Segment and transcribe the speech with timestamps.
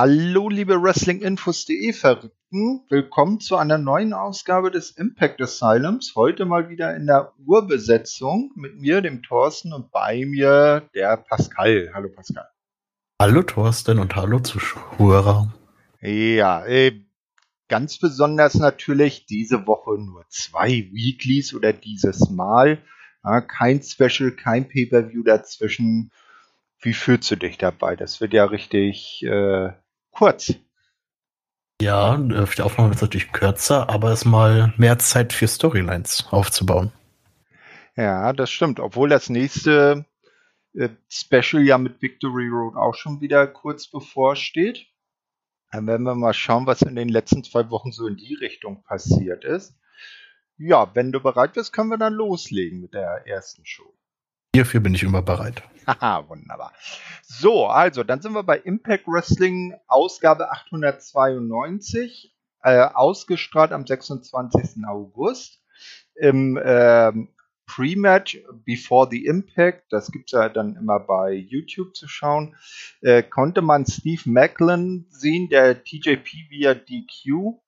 [0.00, 2.84] Hallo, liebe Wrestlinginfos.de Verrückten.
[2.88, 6.12] Willkommen zu einer neuen Ausgabe des Impact Asylums.
[6.14, 11.90] Heute mal wieder in der Urbesetzung mit mir, dem Thorsten, und bei mir der Pascal.
[11.92, 12.48] Hallo, Pascal.
[13.20, 15.52] Hallo, Thorsten, und hallo Zuschauer.
[16.00, 17.00] Ja, äh,
[17.66, 22.80] ganz besonders natürlich diese Woche nur zwei Weeklies oder dieses Mal.
[23.24, 26.12] Ja, kein Special, kein Pay-Per-View dazwischen.
[26.80, 27.96] Wie fühlst du dich dabei?
[27.96, 29.72] Das wird ja richtig äh,
[30.10, 30.54] kurz.
[31.80, 36.26] Ja, äh, die Aufnahme wird natürlich kürzer, aber es ist mal mehr Zeit für Storylines
[36.30, 36.92] aufzubauen.
[37.96, 38.80] Ja, das stimmt.
[38.80, 40.04] Obwohl das nächste
[40.74, 44.86] äh, Special ja mit Victory Road auch schon wieder kurz bevorsteht.
[45.70, 48.82] Dann werden wir mal schauen, was in den letzten zwei Wochen so in die Richtung
[48.84, 49.74] passiert ist.
[50.56, 53.97] Ja, wenn du bereit bist, können wir dann loslegen mit der ersten Show.
[54.54, 55.62] Hierfür bin ich immer bereit.
[55.86, 56.72] Haha, wunderbar.
[57.22, 64.84] So, also, dann sind wir bei Impact Wrestling Ausgabe 892, äh, ausgestrahlt am 26.
[64.86, 65.62] August.
[66.14, 67.28] Im ähm,
[67.68, 72.56] Pre-Match Before the Impact, das gibt es ja dann immer bei YouTube zu schauen,
[73.02, 77.60] äh, konnte man Steve Macklin sehen, der TJP via DQ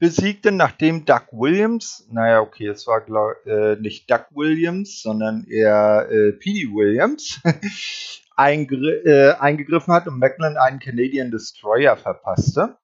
[0.00, 6.08] besiegte, nachdem Doug Williams, naja, okay, es war glaub, äh, nicht Doug Williams, sondern eher
[6.10, 7.40] äh, Petey Williams,
[8.36, 12.78] eingegr äh, eingegriffen hat und Macklin einen Canadian Destroyer verpasste.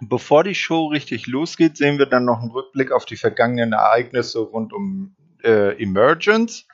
[0.00, 4.40] Bevor die Show richtig losgeht, sehen wir dann noch einen Rückblick auf die vergangenen Ereignisse
[4.40, 6.66] rund um äh, Emergence.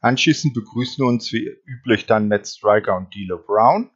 [0.00, 3.90] Anschließend begrüßen uns wie üblich dann Matt Striker und D'Lo Brown.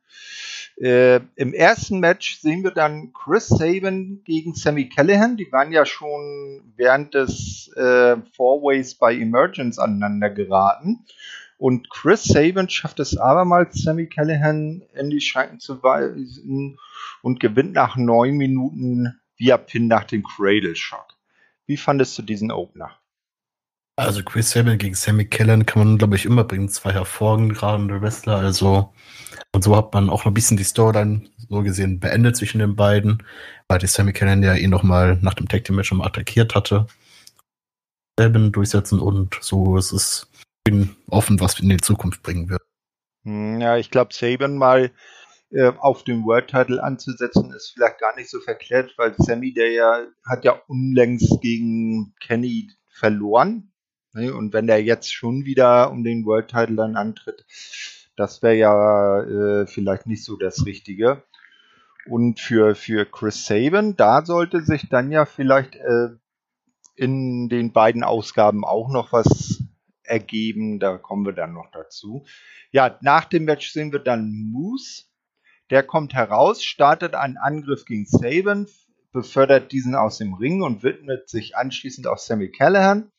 [0.77, 5.37] Äh, Im ersten Match sehen wir dann Chris Sabin gegen Sammy Callahan.
[5.37, 11.05] Die waren ja schon während des äh, Four-Ways bei Emergence aneinander geraten.
[11.57, 16.79] Und Chris Sabin schafft es abermals, Sammy Callahan in die Schranken zu weisen
[17.23, 21.07] und gewinnt nach neun Minuten via Pin nach dem Cradle Shock.
[21.67, 22.91] Wie fandest du diesen Opener?
[23.97, 26.69] Also Chris Sabin gegen Sammy Callahan kann man, glaube ich, immer bringen.
[26.69, 28.37] Zwei hervorragende Wrestler.
[28.37, 28.93] Also
[29.55, 32.75] und so hat man auch ein bisschen die Story dann so gesehen beendet zwischen den
[32.75, 33.23] beiden,
[33.69, 36.87] weil die Sammy Callahan ja ihn nochmal nach dem Tag Team Match nochmal attackiert hatte.
[38.19, 40.29] Selben durchsetzen und so ist es
[41.09, 42.63] offen, was in die Zukunft bringen wird.
[43.25, 44.91] Hm, ja, ich glaube, Saban mal
[45.51, 49.71] äh, auf den World Title anzusetzen, ist vielleicht gar nicht so verkehrt, weil Sammy, der
[49.71, 53.73] ja, hat ja unlängst gegen Kenny verloren.
[54.15, 54.35] Ne?
[54.35, 57.45] Und wenn der jetzt schon wieder um den World Title dann antritt,
[58.17, 61.23] das wäre ja äh, vielleicht nicht so das Richtige.
[62.07, 66.11] Und für, für Chris Saban, da sollte sich dann ja vielleicht äh,
[66.97, 69.65] in den beiden Ausgaben auch noch was
[70.03, 70.79] ergeben.
[70.79, 72.25] Da kommen wir dann noch dazu.
[72.71, 75.05] Ja, nach dem Match sehen wir dann Moose.
[75.71, 78.69] Der kommt heraus, startet einen Angriff gegen Saban,
[79.13, 83.11] befördert diesen aus dem Ring und widmet sich anschließend auch Sammy Callahan,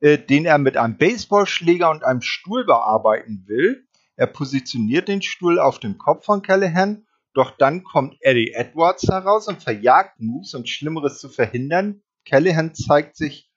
[0.00, 3.86] äh, den er mit einem Baseballschläger und einem Stuhl bearbeiten will.
[4.16, 9.46] Er positioniert den Stuhl auf dem Kopf von Callahan, doch dann kommt Eddie Edwards heraus
[9.48, 12.02] und verjagt Moose, um Schlimmeres zu verhindern.
[12.24, 13.50] Callahan zeigt sich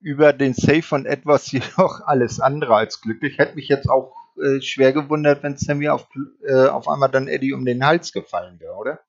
[0.00, 3.38] über den Save von Edwards jedoch alles andere als glücklich.
[3.38, 6.08] Hätte mich jetzt auch äh, schwer gewundert, wenn Sammy auf,
[6.46, 9.00] äh, auf einmal dann Eddie um den Hals gefallen wäre, oder?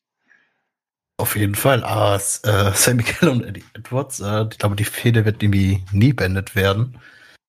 [1.17, 1.83] Auf jeden Fall.
[1.83, 6.13] Aber äh, Sammy Callahan und Eddie Edwards, äh, ich glaube, die Fehde wird irgendwie nie
[6.13, 6.99] beendet werden.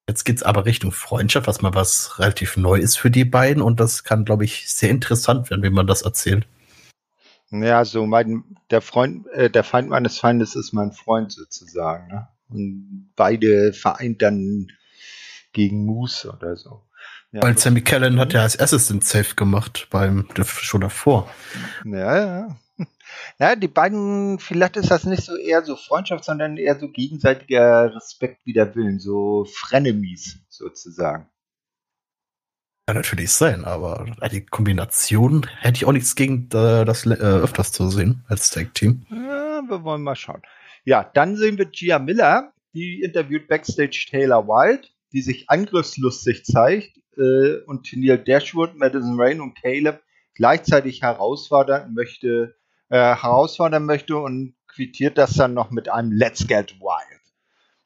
[0.09, 3.81] Jetzt geht's aber Richtung Freundschaft, was mal was relativ neu ist für die beiden und
[3.81, 6.47] das kann, glaube ich, sehr interessant werden, wenn man das erzählt.
[7.51, 12.09] Ja, so mein der Freund, äh, der Feind meines Feindes ist mein Freund sozusagen.
[12.09, 12.29] Ne?
[12.49, 14.69] Und beide vereint dann
[15.53, 16.83] gegen Moose oder so.
[17.33, 21.29] Ja, Weil Sammy Kellen hat ja als erstes den Safe gemacht beim schon davor.
[21.85, 22.57] Ja, ja.
[23.39, 27.95] Ja, die beiden, vielleicht ist das nicht so eher so Freundschaft, sondern eher so gegenseitiger
[27.95, 31.29] Respekt wider Willen, so Frenemies sozusagen.
[32.87, 37.89] Kann natürlich sein, aber die Kombination hätte ich auch nichts gegen das äh, öfters zu
[37.91, 39.05] sehen als Tag-Team.
[39.11, 40.43] Ja, wir wollen mal schauen.
[40.85, 46.97] Ja, dann sehen wir Gia Miller, die interviewt Backstage Taylor Wilde, die sich angriffslustig zeigt
[47.17, 50.01] äh, und Neil Dashwood, Madison Rain und Caleb
[50.35, 52.55] gleichzeitig herausfordern möchte,
[52.89, 57.23] äh, herausfordern möchte und quittiert das dann noch mit einem Let's Get Wild.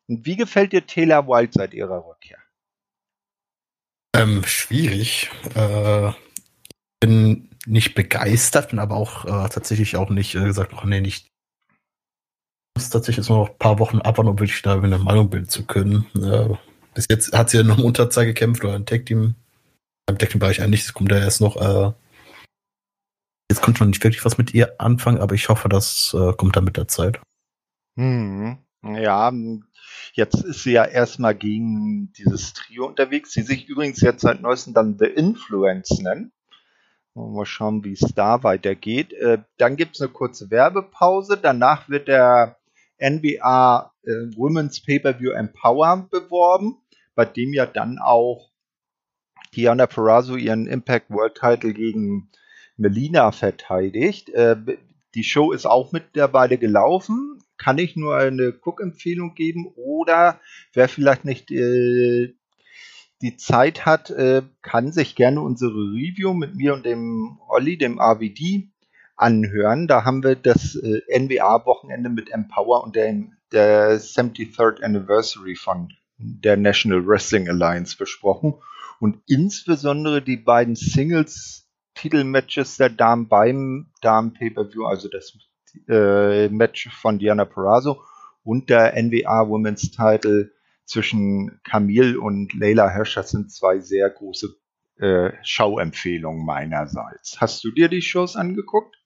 [0.08, 2.38] Und wie gefällt dir Taylor Wild seit ihrer Rückkehr?
[4.14, 5.30] Ähm, schwierig.
[5.54, 6.12] Äh,
[7.00, 11.26] bin nicht begeistert, bin aber auch äh, tatsächlich auch nicht äh, gesagt, oh nee, nicht.
[12.76, 15.48] Ich muss tatsächlich jetzt noch ein paar Wochen abwarten, um wirklich da eine Meinung bilden
[15.48, 16.06] zu können.
[16.16, 16.56] Äh,
[16.94, 19.34] bis jetzt hat sie ja noch im Unterzahl gekämpft oder ein Tag Team.
[20.08, 21.92] Im Tag Team Bereich eigentlich, es kommt ja erst noch äh,
[23.50, 26.54] Jetzt konnte noch nicht wirklich was mit ihr anfangen, aber ich hoffe, das äh, kommt
[26.54, 27.20] dann mit der Zeit.
[27.96, 28.58] Hm.
[28.80, 29.32] Ja,
[30.12, 34.72] jetzt ist sie ja erstmal gegen dieses Trio unterwegs, die sich übrigens jetzt seit neuestem
[34.72, 36.30] dann The Influence nennen.
[37.14, 39.12] Mal schauen, wie es da weitergeht.
[39.14, 41.36] Äh, dann gibt es eine kurze Werbepause.
[41.36, 42.56] Danach wird der
[43.00, 46.76] NBA äh, Women's Pay-Per-View Empower beworben,
[47.16, 48.52] bei dem ja dann auch
[49.56, 52.30] Diana Perazzo ihren Impact World Title gegen
[52.80, 54.30] Melina verteidigt.
[54.30, 54.56] Äh,
[55.14, 57.38] die Show ist auch mittlerweile gelaufen.
[57.58, 60.40] Kann ich nur eine Cook-Empfehlung geben oder
[60.72, 62.34] wer vielleicht nicht äh,
[63.22, 68.00] die Zeit hat, äh, kann sich gerne unsere Review mit mir und dem Olli, dem
[68.00, 68.70] AVD,
[69.14, 69.86] anhören.
[69.86, 73.14] Da haben wir das äh, NBA-Wochenende mit Empower und der,
[73.52, 78.54] der 73rd Anniversary von der National Wrestling Alliance besprochen
[79.00, 80.76] und insbesondere die beiden
[82.00, 85.36] Singles-Titelmatches der Damen beim Damen-Pay-Per-View, also das
[85.88, 88.02] äh, Match von Diana Perazzo
[88.42, 90.50] und der NWA Women's Title
[90.84, 92.92] zwischen Camille und Leila.
[93.14, 94.48] Das sind zwei sehr große
[94.96, 97.40] äh, Schauempfehlungen meinerseits.
[97.40, 98.96] Hast du dir die Shows angeguckt?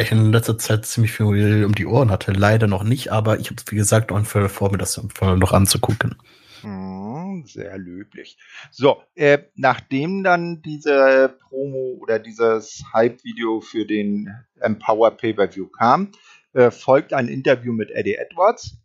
[0.00, 2.32] ich in letzter Zeit ziemlich viel um die Ohren hatte.
[2.32, 6.16] Leider noch nicht, aber ich habe wie gesagt noch vor, mir das noch anzugucken.
[6.64, 8.38] Hm, sehr löblich.
[8.70, 16.12] So, äh, nachdem dann diese Promo oder dieses Hype-Video für den Empower Pay-Per-View kam,
[16.54, 18.78] äh, folgt ein Interview mit Eddie Edwards,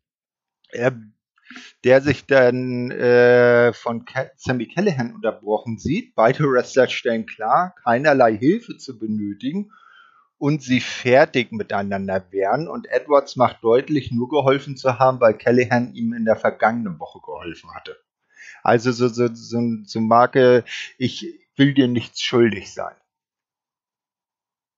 [0.72, 0.92] äh,
[1.86, 6.14] der sich dann äh, von Ke Sammy Callahan unterbrochen sieht.
[6.16, 9.72] Beide Wrestler stellen klar, keinerlei Hilfe zu benötigen
[10.40, 12.68] und sie fertig miteinander wären.
[12.68, 17.20] Und Edwards macht deutlich, nur geholfen zu haben, weil Callahan ihm in der vergangenen Woche
[17.20, 17.98] geholfen hatte.
[18.64, 20.64] Also so, so, so, so Marke,
[20.98, 22.96] ich will dir nichts schuldig sein.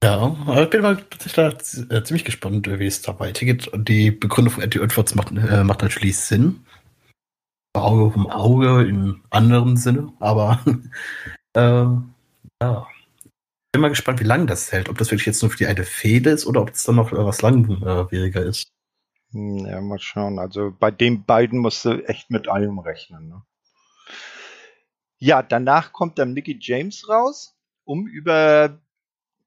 [0.03, 3.67] Ja, ich bin mal tatsächlich äh, ziemlich gespannt, wie es da weitergeht.
[3.67, 6.65] Und die Begründung von Eddie Edwards macht, äh, macht natürlich Sinn.
[7.73, 10.59] Auge um Auge im anderen Sinne, aber
[11.53, 11.85] äh,
[12.61, 12.87] ja
[13.71, 14.89] bin mal gespannt, wie lange das hält.
[14.89, 17.11] Ob das wirklich jetzt nur für die eine Fehde ist oder ob es dann noch
[17.11, 18.71] äh, was langwieriger ist.
[19.31, 20.39] Hm, ja, mal schauen.
[20.39, 23.29] Also bei den beiden musst du echt mit allem rechnen.
[23.29, 23.43] Ne?
[25.19, 28.81] Ja, danach kommt dann Mickey James raus, um über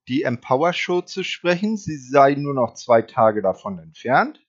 [0.07, 1.77] die Empower Show zu sprechen.
[1.77, 4.39] Sie sei nur noch zwei Tage davon entfernt.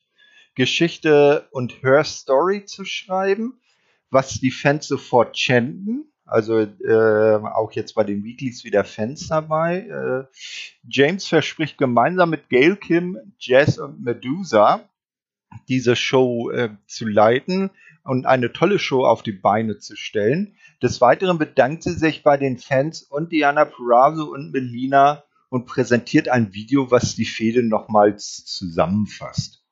[0.55, 3.61] Geschichte und Her Story zu schreiben,
[4.08, 6.11] was die Fans sofort chanten.
[6.26, 9.87] Also äh, auch jetzt bei den Weeklies wieder Fans dabei.
[9.87, 10.37] Äh,
[10.88, 14.88] James verspricht gemeinsam mit Gail Kim, Jazz und Medusa
[15.69, 17.70] diese Show äh, zu leiten
[18.05, 20.56] und eine tolle Show auf die Beine zu stellen.
[20.82, 26.28] Des Weiteren bedankt sie sich bei den Fans und Diana Perazzo und Melina und präsentiert
[26.28, 29.66] ein Video, was die Fehde nochmals zusammenfasst.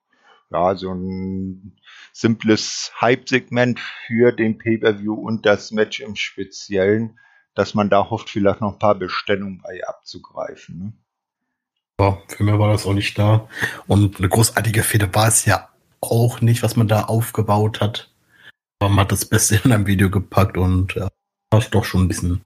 [0.55, 1.73] Ja, so ein
[2.13, 7.19] simples Hype-Segment für den Pay-Per-View und das Match im Speziellen,
[7.57, 10.79] dass man da hofft, vielleicht noch ein paar Bestellungen bei abzugreifen.
[10.79, 10.93] Ne?
[11.99, 13.49] Ja, für mich war das auch nicht da.
[13.89, 15.71] Und eine großartige Fehde war es ja
[16.01, 18.15] auch nicht, was man da aufgebaut hat.
[18.79, 21.09] Aber man hat das Beste in einem Video gepackt und ja,
[21.51, 22.45] das ist doch schon ein bisschen.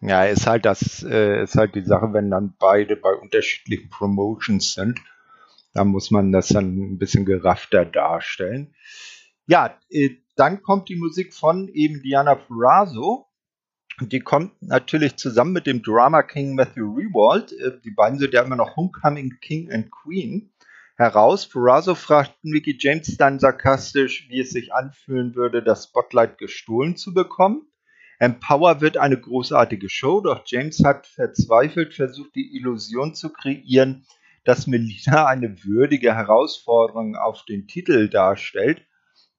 [0.00, 4.74] Ja, ist halt das, äh, ist halt die Sache, wenn dann beide bei unterschiedlichen Promotions
[4.74, 5.00] sind
[5.72, 8.74] da muss man das dann ein bisschen geraffter darstellen.
[9.46, 13.26] Ja, äh, dann kommt die Musik von eben Diana Perazzo.
[14.00, 17.52] Die kommt natürlich zusammen mit dem Drama King Matthew Rewald.
[17.52, 20.52] Äh, die beiden sind ja immer noch Homecoming King and Queen
[20.96, 21.48] heraus.
[21.48, 27.14] Perazzo fragt Mickey James dann sarkastisch, wie es sich anfühlen würde, das Spotlight gestohlen zu
[27.14, 27.66] bekommen.
[28.18, 34.04] Empower wird eine großartige Show, doch James hat verzweifelt versucht, die Illusion zu kreieren,
[34.48, 38.80] dass Melina eine würdige Herausforderung auf den Titel darstellt.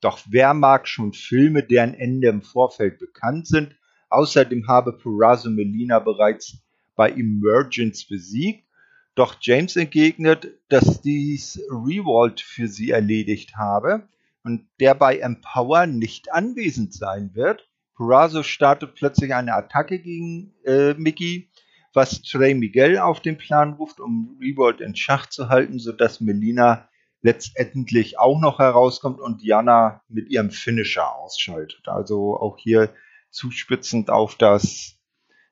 [0.01, 3.75] Doch wer mag schon Filme, deren Ende im Vorfeld bekannt sind?
[4.11, 6.59] Außerdem habe Purazo Melina bereits
[6.95, 8.67] bei Emergence besiegt.
[9.15, 14.07] Doch James entgegnet, dass dies Rewald für sie erledigt habe
[14.43, 17.67] und der bei Empower nicht anwesend sein wird.
[17.95, 21.49] Purazo startet plötzlich eine Attacke gegen äh, Mickey,
[21.93, 26.88] was Trey Miguel auf den Plan ruft, um Revolt in Schach zu halten, sodass Melina
[27.22, 31.88] letztendlich auch noch herauskommt und Diana mit ihrem Finisher ausschaltet.
[31.88, 32.93] Also auch hier
[33.29, 34.98] zuspitzend auf das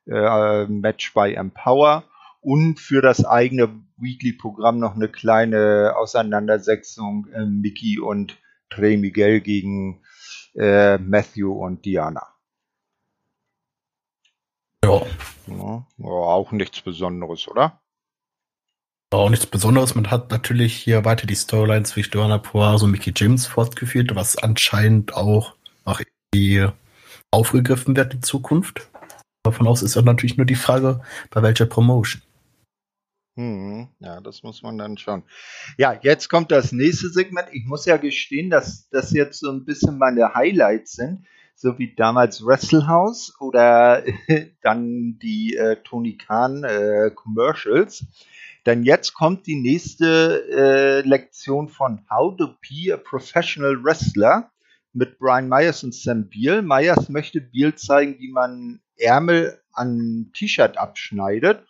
[0.06, 2.06] äh, Match bei Empower
[2.42, 8.38] und für das eigene Weekly-Programm noch eine kleine Auseinandersetzung äh, Mickey und
[8.70, 10.02] Trey Miguel gegen
[10.56, 12.26] äh, Matthew und Diana.
[14.84, 15.02] Ja,
[15.48, 17.82] Ja, auch nichts Besonderes, oder?
[19.12, 19.96] Auch nichts Besonderes.
[19.96, 24.38] Man hat natürlich hier weiter die Storyline zwischen Joanna Poirot und Mickey James fortgeführt, was
[24.38, 26.02] anscheinend auch noch
[26.34, 26.68] irgendwie
[27.32, 28.90] aufgegriffen wird in Zukunft.
[29.44, 32.22] Davon aus ist ja natürlich nur die Frage, bei welcher Promotion.
[33.38, 35.24] Hm, ja, das muss man dann schauen.
[35.78, 37.48] Ja, jetzt kommt das nächste Segment.
[37.54, 41.26] Ich muss ja gestehen, dass das jetzt so ein bisschen meine Highlights sind,
[41.58, 44.04] so wie damals Wrestle House oder
[44.62, 48.06] dann die äh, Tony Khan äh, Commercials.
[48.68, 54.52] Denn jetzt kommt die nächste äh, Lektion von How to Be a Professional Wrestler
[54.94, 56.62] mit Brian Myers und Sam Beal.
[56.62, 61.66] Myers möchte Beal zeigen, wie man Ärmel an T-Shirt abschneidet,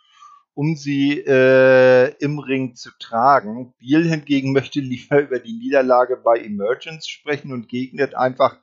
[0.53, 3.73] um sie äh, im Ring zu tragen.
[3.79, 8.57] Beal hingegen möchte lieber über die Niederlage bei Emergence sprechen und gegnet einfach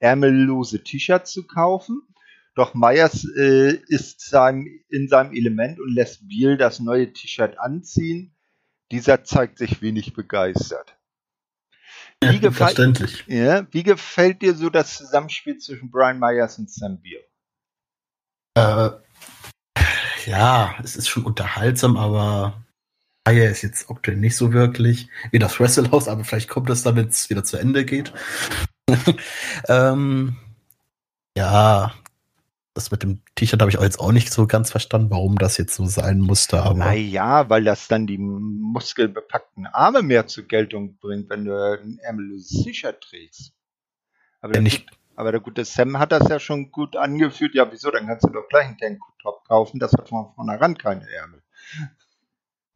[0.00, 2.02] ärmellose T-Shirts zu kaufen.
[2.54, 8.34] Doch Myers äh, ist seinem, in seinem Element und lässt Beal das neue T-Shirt anziehen.
[8.90, 10.96] Dieser zeigt sich wenig begeistert.
[12.22, 13.24] Wie, ja, verständlich.
[13.28, 17.22] Ja, wie gefällt dir so das Zusammenspiel zwischen Brian Myers und Sam Beal?
[18.56, 18.90] Äh,
[20.26, 22.62] ja, es ist schon unterhaltsam, aber
[23.26, 27.10] Myers ist jetzt aktuell nicht so wirklich wie das Wrestlehouse, aber vielleicht kommt es, damit
[27.10, 28.12] es wieder zu Ende geht.
[29.68, 30.36] ähm,
[31.36, 31.92] ja,
[32.74, 35.56] das mit dem T-Shirt habe ich auch jetzt auch nicht so ganz verstanden, warum das
[35.56, 36.62] jetzt so sein musste.
[36.62, 41.98] Aber naja, weil das dann die muskelbepackten Arme mehr zur Geltung bringt, wenn du ein
[41.98, 43.52] ärmelloses T-Shirt trägst.
[44.40, 47.54] Aber der, gut, aber der gute Sam hat das ja schon gut angeführt.
[47.54, 47.90] Ja, wieso?
[47.90, 49.78] Dann kannst du doch gleich einen Tanktop kaufen.
[49.78, 51.42] Das hat von vornherein keine Ärmel.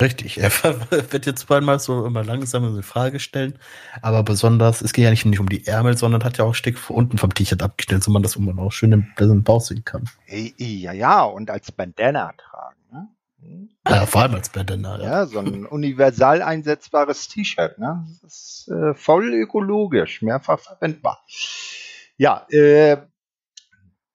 [0.04, 0.50] Richtig, er
[1.12, 3.58] wird jetzt mal so immer langsam eine Frage stellen,
[4.02, 6.54] aber besonders, es geht ja nicht, nicht um die Ärmel, sondern hat ja auch ein
[6.54, 9.82] Stück unten vom T-Shirt abgestellt, so man das immer auch schön im, im Bauch sehen
[9.82, 10.04] kann.
[10.26, 12.76] Hey, ja, ja, und als Bandana tragen.
[12.92, 13.08] Ne?
[13.40, 13.70] Hm?
[13.88, 14.99] Ja, vor allem als Bandana.
[14.99, 17.78] Ja, ja so ein universal einsetzbares T-Shirt.
[17.78, 18.06] Ne?
[18.20, 21.25] Das ist äh, voll ökologisch, mehrfach verwendbar.
[22.18, 22.99] Ja, äh,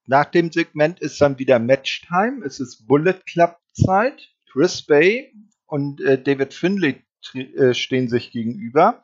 [0.06, 2.44] nach dem Segment ist dann wieder Matchtime.
[2.46, 4.28] Es ist Bullet Club Zeit.
[4.52, 5.32] Chris Bay
[5.70, 7.02] und äh, David Finlay
[7.34, 9.02] äh, stehen sich gegenüber.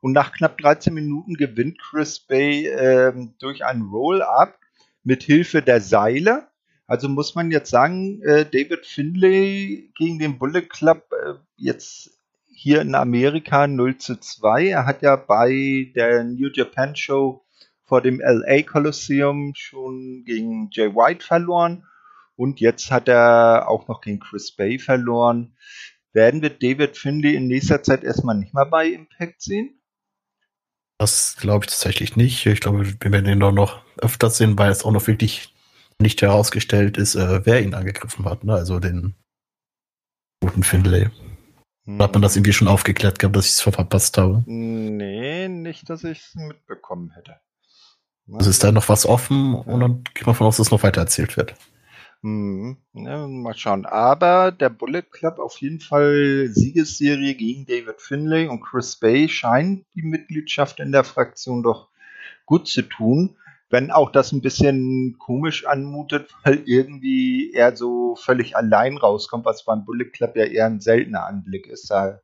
[0.00, 4.58] Und nach knapp 13 Minuten gewinnt Chris Bay äh, durch einen Roll-Up
[5.02, 6.48] mit Hilfe der Seile.
[6.86, 12.10] Also muss man jetzt sagen, äh, David Finlay gegen den Bullet Club äh, jetzt
[12.52, 14.68] hier in Amerika 0 zu 2.
[14.68, 17.44] Er hat ja bei der New Japan Show
[17.84, 21.86] vor dem LA Coliseum schon gegen Jay White verloren.
[22.36, 25.56] Und jetzt hat er auch noch gegen Chris Bay verloren.
[26.14, 29.80] Werden wir David Finley in nächster Zeit erstmal nicht mal bei Impact sehen?
[30.96, 32.46] Das glaube ich tatsächlich nicht.
[32.46, 35.52] Ich glaube, wir werden ihn doch noch öfter sehen, weil es auch noch wirklich
[35.98, 38.44] nicht herausgestellt ist, äh, wer ihn angegriffen hat.
[38.44, 38.54] Ne?
[38.54, 39.14] Also den
[40.40, 41.10] guten Finlay.
[41.84, 42.00] Hm.
[42.00, 44.44] Hat man das irgendwie schon aufgeklärt gehabt, dass ich es verpasst habe?
[44.46, 47.40] Nee, nicht, dass ich es mitbekommen hätte.
[48.32, 50.82] Also ist da noch was offen und dann geht man davon aus, dass es noch
[50.84, 51.54] weiter erzählt wird.
[52.24, 53.84] Hm, ja, mal schauen.
[53.84, 59.84] Aber der Bullet Club auf jeden Fall Siegesserie gegen David Finlay und Chris Bay scheint
[59.94, 61.90] die Mitgliedschaft in der Fraktion doch
[62.46, 63.36] gut zu tun.
[63.68, 69.66] Wenn auch das ein bisschen komisch anmutet, weil irgendwie er so völlig allein rauskommt, was
[69.66, 71.90] beim Bullet Club ja eher ein seltener Anblick ist.
[71.90, 72.20] Da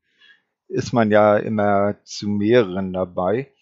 [0.69, 3.53] ist man ja immer zu mehreren dabei.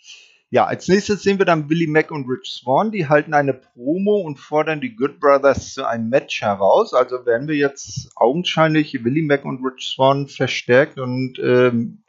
[0.50, 2.90] Ja, als nächstes sehen wir dann Willie Mack und Rich Swan.
[2.90, 6.94] Die halten eine Promo und fordern die Good Brothers zu einem Match heraus.
[6.94, 12.02] Also werden wir jetzt augenscheinlich Willie Mack und Rich Swan verstärkt und ähm,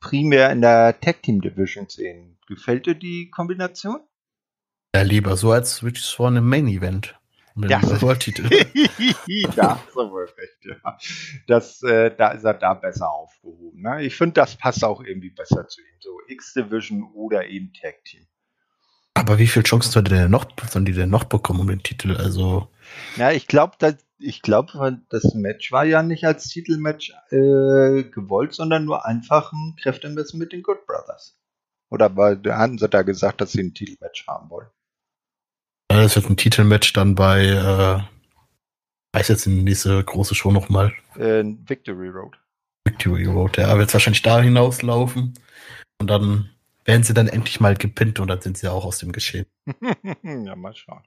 [0.00, 2.36] primär in der Tag Team Division sehen.
[2.46, 4.00] Gefällt dir die Kombination?
[4.94, 7.18] Ja, lieber so als Rich Swan im Main Event.
[7.54, 8.02] Mit ja.
[8.02, 8.48] World-Titel.
[9.56, 10.98] ja, so wohl recht, ja.
[11.46, 13.82] Das, äh, da ist er da besser aufgehoben.
[13.82, 14.02] Ne?
[14.02, 15.96] Ich finde, das passt auch irgendwie besser zu ihm.
[16.00, 18.26] So X-Division oder eben Tag Team.
[19.14, 22.16] Aber wie viele Chancen sollte der noch, sollen die denn noch bekommen um den Titel?
[22.16, 22.68] Also.
[23.16, 23.76] Ja, ich glaube,
[24.18, 29.76] ich glaube, das Match war ja nicht als Titelmatch äh, gewollt, sondern nur einfach ein
[29.80, 31.38] Kräftemessen mit den Good Brothers.
[31.90, 34.70] Oder war, hatten sie da gesagt, dass sie ein Titelmatch haben wollen?
[35.96, 38.00] Das wird ein Titelmatch dann bei, äh,
[39.16, 40.92] heißt jetzt in diese große Show nochmal?
[41.16, 42.38] Äh, Victory Road.
[42.84, 45.34] Victory Road, ja, wird wahrscheinlich da hinauslaufen.
[46.00, 46.50] Und dann
[46.84, 49.46] werden sie dann endlich mal gepinnt und dann sind sie auch aus dem Geschehen.
[50.22, 51.02] ja, mal schauen.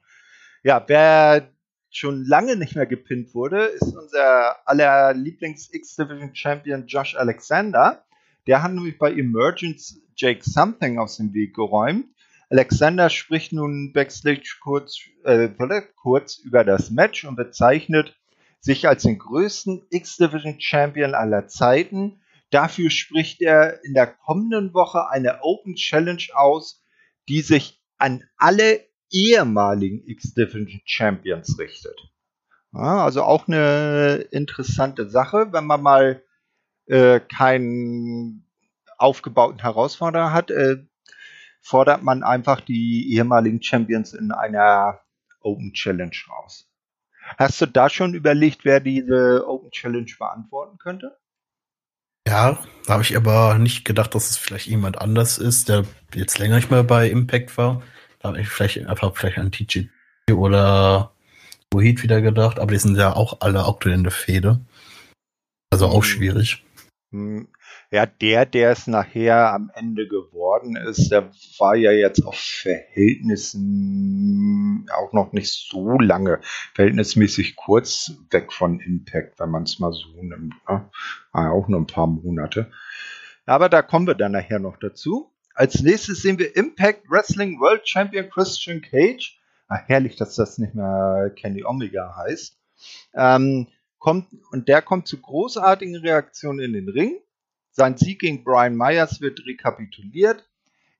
[0.62, 1.52] Ja, wer
[1.90, 8.04] schon lange nicht mehr gepinnt wurde, ist unser aller Lieblings-X-Division-Champion Josh Alexander.
[8.46, 12.06] Der hat nämlich bei Emergence Jake Something aus dem Weg geräumt.
[12.48, 15.48] Alexander spricht nun backstage kurz, äh,
[15.96, 18.16] kurz über das Match und bezeichnet
[18.60, 22.20] sich als den größten X-Division Champion aller Zeiten.
[22.50, 26.84] Dafür spricht er in der kommenden Woche eine Open Challenge aus,
[27.28, 31.96] die sich an alle ehemaligen X-Division Champions richtet.
[32.72, 36.22] Ja, also auch eine interessante Sache, wenn man mal
[36.86, 38.46] äh, keinen
[38.98, 40.84] aufgebauten Herausforderer hat, äh,
[41.66, 45.00] fordert man einfach die ehemaligen Champions in einer
[45.40, 46.70] Open Challenge raus.
[47.38, 51.18] Hast du da schon überlegt, wer diese Open Challenge beantworten könnte?
[52.28, 56.38] Ja, da habe ich aber nicht gedacht, dass es vielleicht jemand anders ist, der jetzt
[56.38, 57.82] länger nicht mehr bei Impact war.
[58.20, 59.88] Da habe ich vielleicht einfach vielleicht an TG
[60.32, 61.12] oder
[61.72, 64.60] Wahid wieder gedacht, aber die sind ja auch alle aktuell in der Fehde.
[65.70, 66.10] Also auch hm.
[66.10, 66.64] schwierig.
[67.90, 74.88] Ja, der, der es nachher am Ende geworden ist, der war ja jetzt auf Verhältnissen
[74.92, 76.40] auch noch nicht so lange,
[76.74, 80.54] verhältnismäßig kurz weg von Impact, wenn man es mal so nimmt.
[80.68, 80.90] Ne?
[81.32, 82.72] Ah, auch nur ein paar Monate.
[83.46, 85.32] Aber da kommen wir dann nachher noch dazu.
[85.54, 89.38] Als nächstes sehen wir Impact Wrestling World Champion Christian Cage.
[89.68, 92.58] Ach, herrlich, dass das nicht mehr Kenny Omega heißt.
[93.14, 97.16] Ähm, kommt, und der kommt zu großartigen Reaktionen in den Ring
[97.76, 100.48] sein Sieg gegen Brian Myers wird rekapituliert.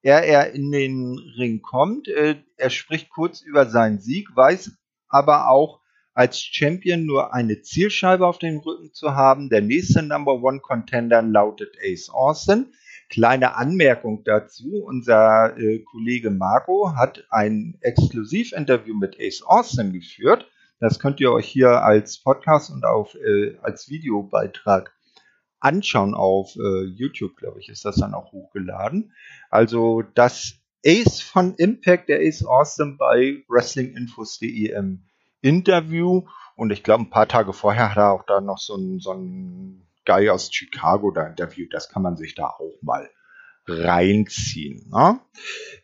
[0.03, 4.73] Er, er in den Ring kommt, äh, er spricht kurz über seinen Sieg, weiß
[5.09, 5.81] aber auch,
[6.13, 9.49] als Champion nur eine Zielscheibe auf dem Rücken zu haben.
[9.51, 12.73] Der nächste Number One Contender lautet Ace Austin.
[13.11, 20.47] Kleine Anmerkung dazu, unser äh, Kollege Marco hat ein Exklusivinterview mit Ace Austin geführt.
[20.81, 24.96] Das könnt ihr euch hier als Podcast und auf, äh, als Videobeitrag
[25.61, 29.13] anschauen auf äh, YouTube, glaube ich, ist das dann auch hochgeladen.
[29.51, 35.05] Also das Ace von Impact, der Ace Awesome bei WrestlingInfos.de im
[35.41, 36.27] Interview.
[36.55, 39.13] Und ich glaube, ein paar Tage vorher hat er auch da noch so ein, so
[39.13, 41.75] ein Guy aus Chicago da interviewt.
[41.75, 43.11] Das kann man sich da auch mal
[43.67, 44.89] reinziehen.
[44.91, 45.21] Ne?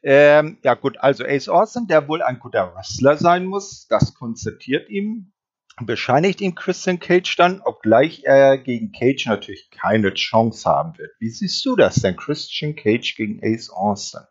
[0.02, 4.88] Ähm, ja gut, also Ace Awesome, der wohl ein guter Wrestler sein muss, das konstatiert
[4.88, 5.31] ihm
[5.80, 11.12] bescheinigt ihm Christian Cage dann, obgleich er gegen Cage natürlich keine Chance haben wird.
[11.18, 14.22] Wie siehst du das denn, Christian Cage gegen Ace Austin?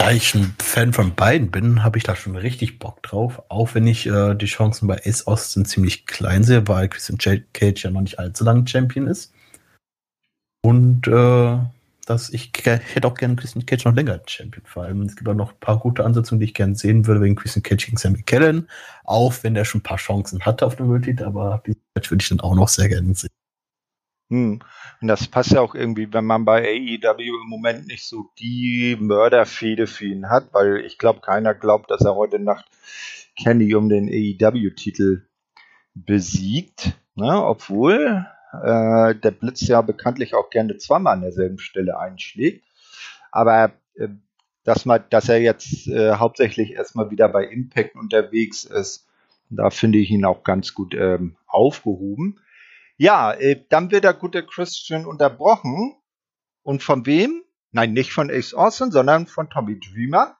[0.00, 3.42] Da ich ein Fan von beiden bin, habe ich da schon richtig Bock drauf.
[3.48, 7.84] Auch wenn ich äh, die Chancen bei Ace Austin ziemlich klein sehe, weil Christian Cage
[7.84, 9.34] ja noch nicht allzu lange Champion ist.
[10.62, 11.58] Und äh,
[12.08, 14.64] dass ich, ich hätte auch gerne Christian Cage noch länger Champion.
[14.66, 17.20] Vor allem, es gibt auch noch ein paar gute Ansetzungen, die ich gerne sehen würde,
[17.20, 18.68] wegen Christian Cage gegen Sammy Kellen.
[19.04, 22.22] Auch wenn der schon ein paar Chancen hatte auf dem World aber dieses Match würde
[22.22, 23.30] ich dann auch noch sehr gerne sehen.
[24.30, 24.60] Hm.
[25.00, 28.96] Und das passt ja auch irgendwie, wenn man bei AEW im Moment nicht so die
[29.00, 32.66] Mörderfehde für ihn hat, weil ich glaube, keiner glaubt, dass er heute Nacht
[33.36, 35.26] Kenny um den AEW-Titel
[35.94, 36.98] besiegt.
[37.14, 37.42] Ne?
[37.44, 42.64] Obwohl, äh, der Blitz ja bekanntlich auch gerne zweimal an derselben Stelle einschlägt.
[43.30, 44.08] Aber äh,
[44.64, 49.06] dass, man, dass er jetzt äh, hauptsächlich erstmal wieder bei Impact unterwegs ist,
[49.50, 52.40] da finde ich ihn auch ganz gut ähm, aufgehoben.
[52.96, 55.94] Ja, äh, dann wird der gute Christian unterbrochen.
[56.62, 57.42] Und von wem?
[57.70, 60.37] Nein, nicht von Ace Austin, sondern von Tommy Dreamer.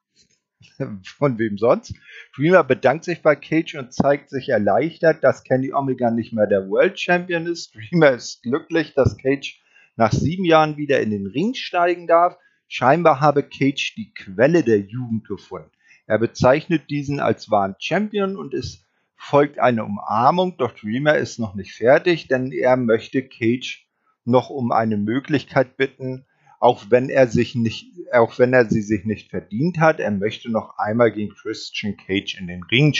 [1.18, 1.94] von wem sonst?
[2.34, 6.68] Dreamer bedankt sich bei Cage und zeigt sich erleichtert, dass Kenny Omega nicht mehr der
[6.68, 7.74] World Champion ist.
[7.74, 9.60] Dreamer ist glücklich, dass Cage
[9.96, 12.36] nach sieben Jahren wieder in den Ring steigen darf.
[12.68, 15.70] Scheinbar habe Cage die Quelle der Jugend gefunden.
[16.06, 18.84] Er bezeichnet diesen als wahren Champion und es
[19.16, 23.86] folgt eine Umarmung, doch Dreamer ist noch nicht fertig, denn er möchte Cage
[24.24, 26.24] noch um eine Möglichkeit bitten,
[26.60, 30.50] auch wenn er sich nicht, auch wenn er sie sich nicht verdient hat, er möchte
[30.50, 32.94] noch einmal gegen Christian Cage in den Ring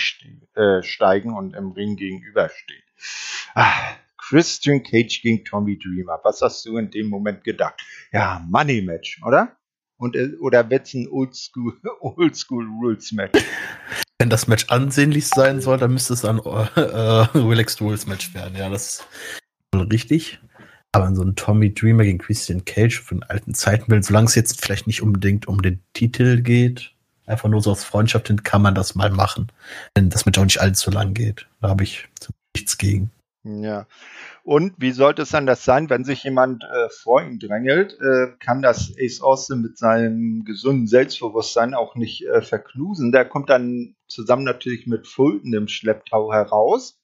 [0.55, 2.83] äh, steigen und im Ring gegenüberstehen.
[3.55, 3.73] Ah,
[4.17, 6.21] Christian Cage gegen Tommy Dreamer.
[6.23, 7.83] Was hast du in dem Moment gedacht?
[8.13, 9.57] Ja, Money Match, oder?
[9.97, 13.43] Und, äh, oder wird's ein Oldschool, Oldschool Rules Match?
[14.19, 18.35] Wenn das Match ansehnlich sein soll, dann müsste es ein äh, äh, Relaxed Rules Match
[18.35, 18.57] werden.
[18.57, 19.07] Ja, das
[19.75, 20.41] ist richtig.
[20.99, 24.63] Aber so ein Tommy Dreamer gegen Christian Cage von alten Zeiten will, solange es jetzt
[24.63, 26.93] vielleicht nicht unbedingt um den Titel geht,
[27.27, 29.53] einfach nur so aus Freundschaft hin, kann man das mal machen.
[29.95, 31.47] Wenn das mit auch nicht allzu lang geht.
[31.61, 32.09] Da habe ich
[32.55, 33.11] nichts gegen.
[33.45, 33.87] Ja.
[34.43, 38.63] Und wie sollte es anders sein, wenn sich jemand äh, vor ihm drängelt, äh, kann
[38.63, 43.13] das Ace Austin mit seinem gesunden Selbstbewusstsein auch nicht äh, verknusen.
[43.13, 46.98] Der kommt dann zusammen natürlich mit Fulton im Schlepptau heraus.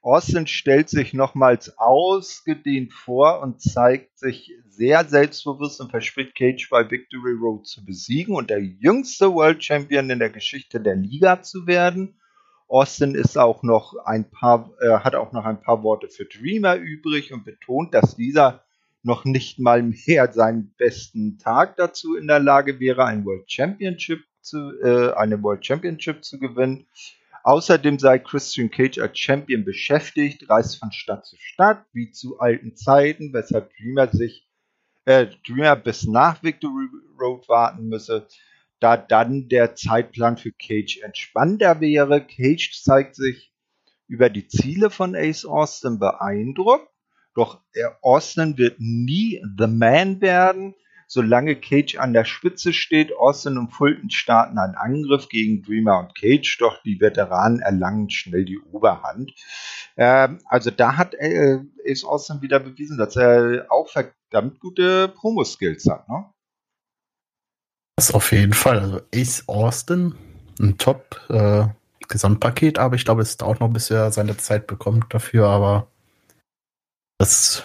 [0.00, 6.88] Austin stellt sich nochmals ausgedehnt vor und zeigt sich sehr selbstbewusst und verspricht Cage bei
[6.88, 11.66] Victory Road zu besiegen und der jüngste World Champion in der Geschichte der Liga zu
[11.66, 12.20] werden.
[12.68, 16.76] Austin ist auch noch ein paar, äh, hat auch noch ein paar Worte für Dreamer
[16.76, 18.62] übrig und betont, dass dieser
[19.02, 24.22] noch nicht mal mehr seinen besten Tag dazu in der Lage wäre, ein World Championship
[24.42, 26.86] zu, äh, eine World Championship zu gewinnen.
[27.48, 32.76] Außerdem sei Christian Cage als Champion beschäftigt, reist von Stadt zu Stadt, wie zu alten
[32.76, 34.46] Zeiten, weshalb Dreamer sich
[35.06, 38.28] äh, Dreamer bis nach Victory Road warten müsse,
[38.80, 42.20] da dann der Zeitplan für Cage entspannter wäre.
[42.20, 43.50] Cage zeigt sich
[44.08, 46.90] über die Ziele von Ace Austin beeindruckt,
[47.34, 47.62] doch
[48.02, 50.74] Austin wird nie The Man werden.
[51.10, 56.14] Solange Cage an der Spitze steht, Austin und Fulton starten einen Angriff gegen Dreamer und
[56.14, 59.32] Cage, doch die Veteranen erlangen schnell die Oberhand.
[59.96, 65.88] Ähm, also da hat äh, Ace Austin wieder bewiesen, dass er auch verdammt gute Promo-Skills
[65.88, 66.06] hat.
[66.10, 66.26] Ne?
[67.96, 68.78] Das auf jeden Fall.
[68.78, 70.14] Also Ace Austin,
[70.60, 71.68] ein Top äh,
[72.06, 75.90] Gesamtpaket, aber ich glaube, es dauert noch, bis er seine Zeit bekommt dafür, aber
[77.18, 77.62] das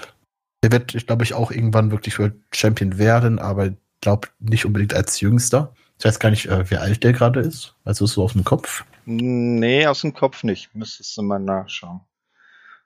[0.63, 4.65] der wird, ich glaube ich, auch irgendwann wirklich World Champion werden, aber ich glaube nicht
[4.65, 5.75] unbedingt als Jüngster.
[5.99, 7.75] Ich weiß gar nicht, äh, wie alt der gerade ist.
[7.83, 8.85] Also so aus dem Kopf.
[9.05, 10.73] Nee, aus dem Kopf nicht.
[10.73, 11.99] Müsstest du mal nachschauen.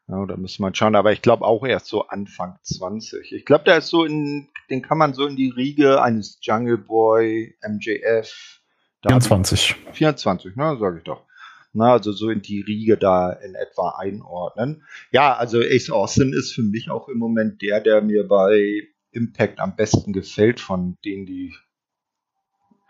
[0.08, 0.96] Ja, da müssen wir schauen.
[0.96, 3.32] Aber ich glaube auch erst so Anfang 20.
[3.32, 6.78] Ich glaube, der ist so in, den kann man so in die Riege eines Jungle
[6.78, 8.62] Boy, MJF.
[9.08, 9.76] 24.
[9.94, 11.27] 24, ne, sage ich doch.
[11.74, 14.84] Na, also so in die Riege da in etwa einordnen.
[15.12, 19.60] Ja, also Ace Austin ist für mich auch im Moment der, der mir bei Impact
[19.60, 21.56] am besten gefällt von denen, die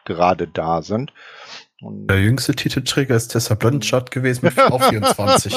[0.06, 1.14] gerade da sind.
[1.82, 5.56] Und der jüngste Titelträger ist Tessa Blanchard gewesen mit auch 24.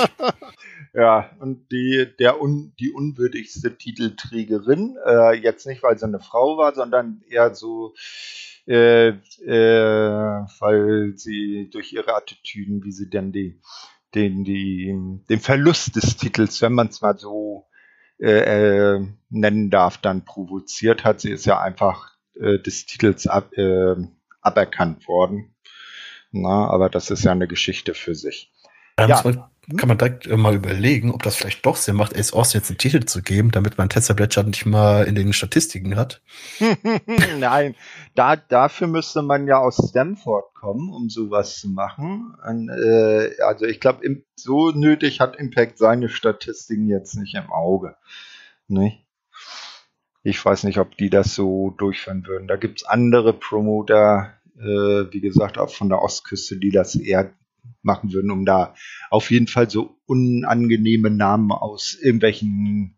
[0.92, 6.58] ja, und die, der un, die unwürdigste Titelträgerin, äh, jetzt nicht, weil sie eine Frau
[6.58, 7.94] war, sondern eher so
[8.70, 13.60] äh, äh, weil sie durch ihre Attitüden, wie sie dann die,
[14.14, 14.94] den, die,
[15.28, 17.66] den Verlust des Titels, wenn man es mal so
[18.20, 21.20] äh, äh, nennen darf, dann provoziert hat.
[21.20, 23.96] Sie ist ja einfach äh, des Titels ab, äh,
[24.40, 25.56] aberkannt worden.
[26.30, 28.52] Na, aber das ist ja eine Geschichte für sich.
[29.00, 29.49] Ja.
[29.76, 32.78] Kann man direkt mal überlegen, ob das vielleicht doch Sinn macht, Ace Austin jetzt einen
[32.78, 36.22] Titel zu geben, damit man Tessa Blanchard nicht mal in den Statistiken hat.
[37.38, 37.74] Nein,
[38.14, 42.34] da, dafür müsste man ja aus Stanford kommen, um sowas zu machen.
[42.46, 47.96] Und, äh, also ich glaube, so nötig hat Impact seine Statistiken jetzt nicht im Auge.
[48.66, 49.04] Nicht?
[50.22, 52.46] Ich weiß nicht, ob die das so durchführen würden.
[52.46, 57.32] Da gibt es andere Promoter, äh, wie gesagt, auch von der Ostküste, die das eher
[57.82, 58.74] machen würden, um da
[59.10, 62.96] auf jeden Fall so unangenehme Namen aus irgendwelchen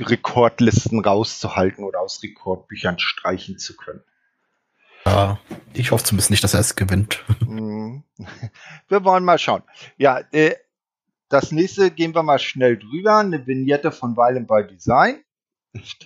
[0.00, 4.02] Rekordlisten rauszuhalten oder aus Rekordbüchern streichen zu können.
[5.06, 5.38] Ja,
[5.72, 7.24] ich hoffe zumindest nicht, dass er es gewinnt.
[7.46, 8.02] Mhm.
[8.88, 9.62] Wir wollen mal schauen.
[9.96, 10.56] Ja, äh,
[11.28, 13.18] das nächste gehen wir mal schnell drüber.
[13.18, 15.22] Eine Vignette von Violent by Design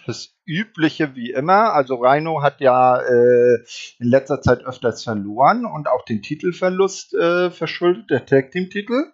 [0.06, 1.72] das Übliche wie immer.
[1.72, 3.58] Also Rhino hat ja äh,
[3.98, 9.12] in letzter Zeit öfters verloren und auch den Titelverlust äh, verschuldet, der Tag Team Titel.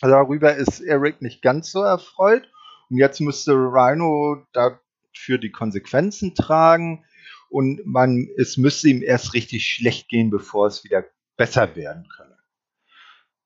[0.00, 2.50] Darüber ist Eric nicht ganz so erfreut.
[2.90, 7.04] Und jetzt müsste Rhino dafür die Konsequenzen tragen.
[7.48, 11.04] Und man, es müsste ihm erst richtig schlecht gehen, bevor es wieder
[11.36, 12.36] besser werden könne.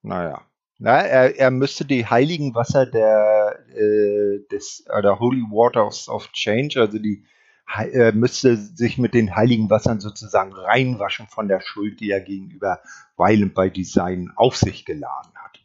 [0.03, 0.47] Naja.
[0.79, 6.81] Na, er, er müsste die heiligen Wasser der, äh, des, oder Holy Waters of Change,
[6.81, 7.25] also die,
[7.67, 12.81] er müsste sich mit den heiligen Wassern sozusagen reinwaschen von der Schuld, die er gegenüber
[13.17, 15.61] Violent by Design auf sich geladen hat.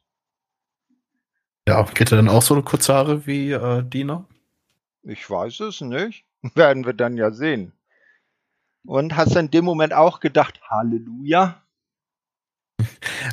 [1.67, 4.25] Ja, geht er dann auch so eine kurze Haare wie äh, Dina?
[5.03, 6.25] Ich weiß es nicht.
[6.55, 7.73] Werden wir dann ja sehen.
[8.83, 11.60] Und hast du in dem Moment auch gedacht, Halleluja?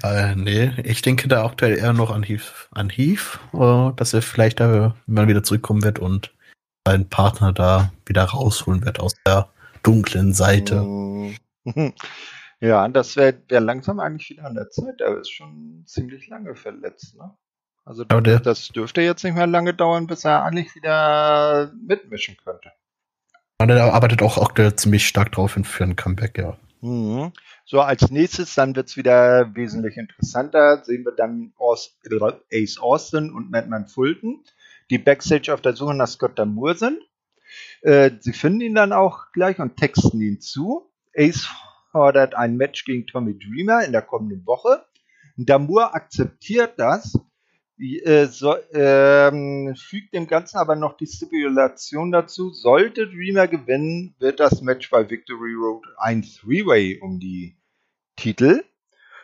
[0.03, 4.23] Äh, nee, ich denke da aktuell eher noch an Heath, an Heath äh, dass er
[4.23, 6.33] vielleicht da mal wieder zurückkommen wird und
[6.87, 9.49] seinen Partner da wieder rausholen wird aus der
[9.83, 10.87] dunklen Seite.
[12.61, 15.01] Ja, das wäre wär langsam eigentlich wieder an der Zeit.
[15.01, 17.33] Er ist schon ziemlich lange verletzt, ne?
[17.85, 22.73] Also der, das dürfte jetzt nicht mehr lange dauern, bis er eigentlich wieder mitmischen könnte.
[23.59, 26.59] Er arbeitet auch aktuell ziemlich stark drauf für ein Comeback, ja.
[26.81, 27.33] Mhm.
[27.65, 31.53] So, als nächstes, dann wird es wieder wesentlich interessanter, sehen wir dann
[32.53, 34.45] Ace Austin und Madman Fulton,
[34.91, 37.03] die Backstage auf der Suche nach Scott Damour sind.
[37.83, 40.91] Äh, sie finden ihn dann auch gleich und texten ihn zu.
[41.17, 41.49] Ace
[41.91, 44.85] fordert ein Match gegen Tommy Dreamer in der kommenden Woche.
[45.37, 47.19] Damour akzeptiert das
[47.79, 54.41] äh, so, ähm, fügt dem Ganzen aber noch die Stipulation dazu, sollte Dreamer gewinnen, wird
[54.41, 57.57] das Match bei Victory Road ein Three-Way um die
[58.17, 58.65] Titel.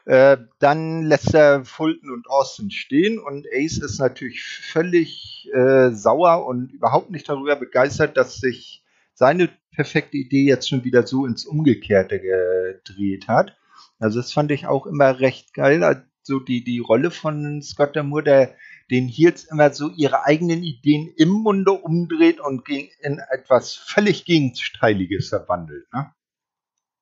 [0.06, 6.46] Äh, dann lässt er Fulton und Austin stehen und Ace ist natürlich völlig äh, sauer
[6.46, 11.46] und überhaupt nicht darüber begeistert, dass sich seine perfekte Idee jetzt schon wieder so ins
[11.46, 13.56] Umgekehrte gedreht hat.
[13.98, 16.04] Also das fand ich auch immer recht geil.
[16.26, 18.56] Also die, die Rolle von Scott Moore, der
[18.90, 25.28] den Heels immer so ihre eigenen Ideen im Munde umdreht und in etwas völlig Gegenteiliges
[25.28, 25.86] verwandelt.
[25.92, 26.12] Ne?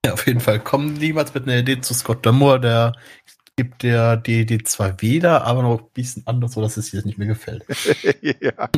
[0.05, 0.59] Ja, auf jeden Fall.
[0.59, 2.93] Kommen niemals mit einer Idee zu Scott Moore, der
[3.57, 7.19] gibt der die Idee zwar wieder, aber noch ein bisschen anders, sodass es hier nicht
[7.19, 7.65] mehr gefällt.
[8.21, 8.69] ja.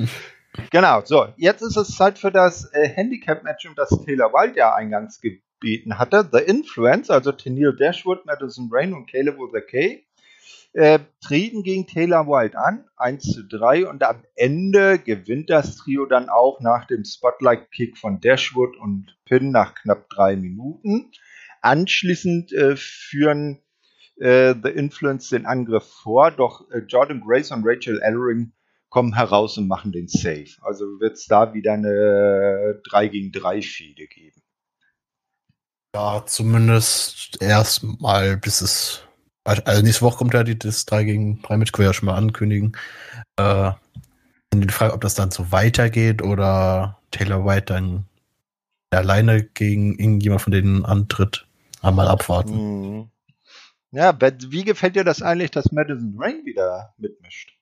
[0.70, 4.74] Genau, so, jetzt ist es Zeit für das äh, Handicap-Match, um das Taylor Wilde ja
[4.74, 6.28] eingangs gebeten hatte.
[6.30, 10.04] The Influence, also Tennille Dashwood, Madison Rain und Caleb with a K,
[10.74, 16.04] äh, treten gegen Taylor Wilde an, 1 zu 3 und am Ende gewinnt das Trio
[16.04, 21.12] dann auch nach dem Spotlight-Kick von Dashwood und Pin nach knapp drei Minuten.
[21.62, 23.62] Anschließend äh, führen
[24.16, 28.52] äh, The Influence den Angriff vor, doch äh, Jordan Grace und Rachel Ellering
[28.90, 30.50] kommen heraus und machen den Save.
[30.60, 34.42] Also wird es da wieder eine 3 gegen 3 Schiede geben.
[35.94, 39.02] Ja, zumindest erstmal, bis es.
[39.44, 42.06] Also nächste Woche kommt ja die, das 3 gegen 3 Match, können wir ja schon
[42.06, 42.76] mal ankündigen.
[43.36, 43.72] Äh,
[44.54, 48.06] die Frage, ob das dann so weitergeht oder Taylor White dann
[48.90, 51.46] alleine gegen irgendjemand von denen antritt.
[51.82, 52.52] Einmal abwarten.
[52.98, 53.10] Mhm.
[53.90, 54.16] Ja,
[54.48, 57.52] wie gefällt dir das eigentlich, dass Madison Rain wieder mitmischt?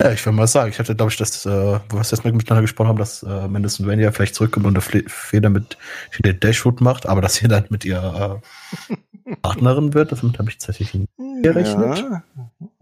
[0.00, 2.62] Ja, ich würde mal sagen, ich hatte, glaube ich, dass, äh, wo wir jetzt miteinander
[2.62, 5.76] gesprochen haben, dass äh, Madison Rain ja vielleicht zurückkommt und eine Feder mit
[6.20, 8.40] der Dashwood macht, aber dass sie dann mit ihrer
[8.88, 8.96] äh,
[9.36, 11.98] Partnerin wird, damit habe ich tatsächlich nicht gerechnet.
[11.98, 12.22] Ja,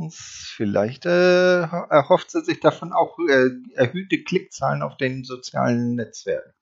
[0.08, 6.52] vielleicht äh, erhofft sie sich davon auch äh, erhöhte Klickzahlen auf den sozialen Netzwerken.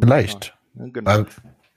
[0.00, 0.56] Vielleicht.
[0.74, 1.10] Ja, genau.
[1.10, 1.26] Aber,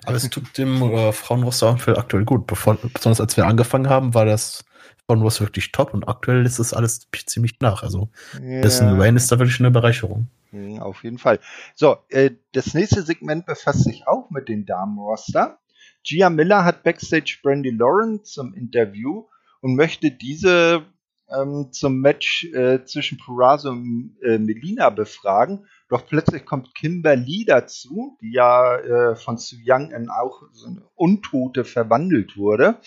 [0.05, 2.47] aber es tut dem äh, Frauenroster aktuell gut.
[2.47, 4.65] Bevor, besonders als wir angefangen haben, war das
[5.07, 7.83] was wirklich top und aktuell ist das alles ziemlich nach.
[7.83, 8.09] Also
[8.41, 8.61] ja.
[8.61, 10.27] dessen Rain ist da wirklich eine Bereicherung.
[10.51, 11.39] Mhm, auf jeden Fall.
[11.75, 15.59] So, äh, das nächste Segment befasst sich auch mit den Damenroster.
[16.03, 19.25] Gia Miller hat backstage Brandy Lauren zum Interview
[19.61, 20.85] und möchte diese
[21.29, 25.65] ähm, zum Match äh, zwischen Purazo und äh, Melina befragen.
[25.89, 30.83] Doch plötzlich kommt Kimberly dazu, die ja äh, von Su Young in auch so eine
[30.95, 32.79] Untote verwandelt wurde.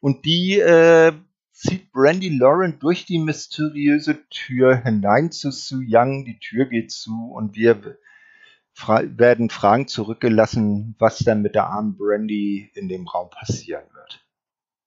[0.00, 1.12] Und die äh,
[1.52, 6.24] zieht Brandy Lauren durch die mysteriöse Tür hinein zu Su Young.
[6.24, 7.98] Die Tür geht zu und wir
[8.74, 14.24] fra werden Fragen zurückgelassen, was dann mit der armen Brandy in dem Raum passieren wird.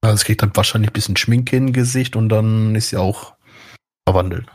[0.01, 3.35] Also es kriegt dann wahrscheinlich ein bisschen Schminke im Gesicht und dann ist sie auch
[4.07, 4.47] verwandelt.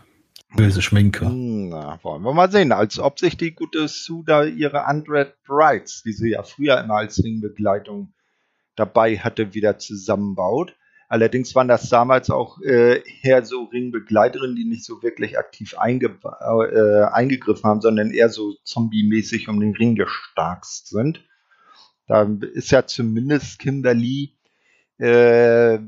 [0.57, 1.29] Böse Schminke.
[1.31, 2.73] Na, wollen wir mal sehen.
[2.73, 6.97] Als ob sich die gute Sue da ihre Undread Brides, die sie ja früher immer
[6.97, 8.13] als Ringbegleitung
[8.75, 10.75] dabei hatte, wieder zusammenbaut.
[11.11, 16.07] Allerdings waren das damals auch äh, eher so Ringbegleiterinnen, die nicht so wirklich aktiv einge
[16.07, 21.27] äh, eingegriffen haben, sondern eher so zombie-mäßig um den Ring gestarkst sind.
[22.07, 24.39] Da ist ja zumindest Kimberly
[24.99, 25.81] äh,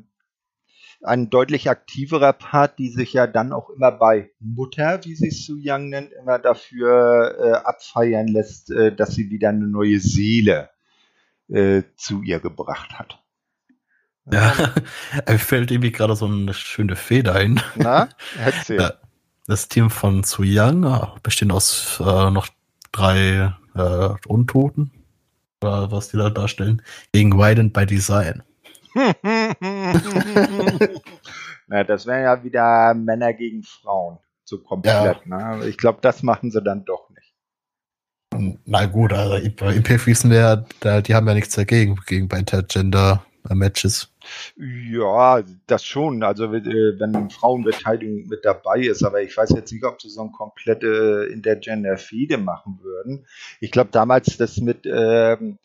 [1.02, 5.46] ein deutlich aktiverer Part, die sich ja dann auch immer bei Mutter, wie sie es
[5.46, 10.70] Su Young nennt, immer dafür äh, abfeiern lässt, äh, dass sie wieder eine neue Seele
[11.46, 13.21] äh, zu ihr gebracht hat.
[14.30, 14.54] Ja,
[15.26, 17.60] er fällt irgendwie gerade so eine schöne Feder ein.
[17.74, 18.08] Na,
[18.38, 18.92] erzähl.
[19.46, 22.46] Das Team von Su Yang ah, besteht aus äh, noch
[22.92, 24.92] drei äh, Untoten,
[25.60, 26.82] oder was die da darstellen,
[27.12, 28.44] gegen Widen by Design.
[31.66, 35.18] Na, das wären ja wieder Männer gegen Frauen, so komplett.
[35.26, 35.56] Ja.
[35.56, 35.66] Ne?
[35.66, 37.34] Ich glaube, das machen sie dann doch nicht.
[38.64, 44.11] Na gut, also Impact ja, die haben ja nichts dagegen, gegen bei Intergender Matches.
[44.56, 46.22] Ja, das schon.
[46.22, 50.22] Also äh, wenn Frauenbeteiligung mit dabei ist, aber ich weiß jetzt nicht, ob sie so
[50.22, 53.26] ein komplette Intergender-Fede machen würden.
[53.60, 55.58] Ich glaube damals das mit ähm,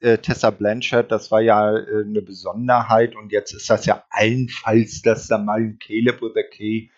[0.00, 5.02] äh, Tessa Blanchard, das war ja äh, eine Besonderheit und jetzt ist das ja allenfalls,
[5.02, 6.90] dass da mal Caleb oder Kay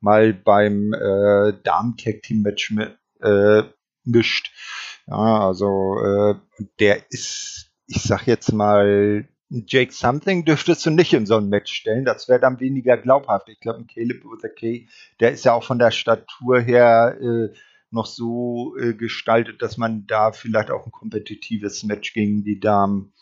[0.00, 3.62] mal beim äh, Damen-Tag-Team-Match mit, äh,
[4.04, 4.52] mischt.
[5.06, 6.34] Ja, also äh,
[6.80, 11.72] der ist, ich sag jetzt mal, Jake Something dürftest du nicht in so ein Match
[11.72, 12.04] stellen.
[12.04, 13.48] Das wäre dann weniger glaubhaft.
[13.48, 14.88] Ich glaube, ein Caleb with a K,
[15.20, 17.54] der ist ja auch von der Statur her äh,
[17.90, 23.12] noch so äh, gestaltet, dass man da vielleicht auch ein kompetitives Match gegen die Damen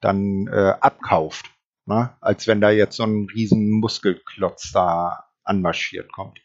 [0.00, 1.46] dann äh, abkauft.
[1.86, 2.16] Ne?
[2.20, 6.40] Als wenn da jetzt so ein riesen Muskelklotz da anmarschiert kommt.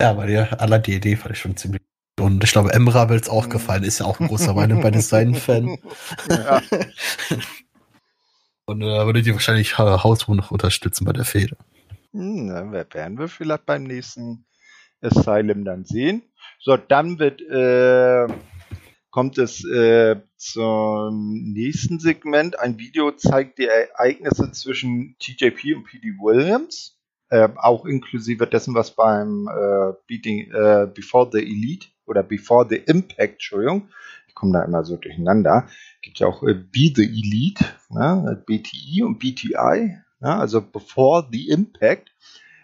[0.00, 1.80] Ja, aber die, allein die Idee fand ich schon ziemlich
[2.18, 3.50] und ich glaube, Emra will es auch mhm.
[3.50, 5.78] gefallen, ist ja auch ein großer Weine bei Design-Fan.
[6.30, 6.62] Ja.
[8.66, 11.56] Und da äh, würdet ihr wahrscheinlich Hausruh noch unterstützen bei der Fehde.
[12.12, 14.44] Hm, na, werden wir vielleicht beim nächsten
[15.00, 16.22] Asylum dann sehen.
[16.58, 18.26] So, dann wird, äh,
[19.10, 22.58] kommt es äh, zum nächsten Segment.
[22.58, 26.98] Ein Video zeigt die Ereignisse zwischen TJP und PD Williams.
[27.28, 32.76] Äh, auch inklusive dessen, was beim äh, Beating, äh, Before the Elite oder Before the
[32.76, 33.88] Impact, Entschuldigung,
[34.36, 35.66] komme da immer so durcheinander,
[36.02, 38.40] gibt ja auch äh, Be the Elite, ne?
[38.46, 40.36] BTI und BTI, ne?
[40.36, 42.12] also Before the Impact.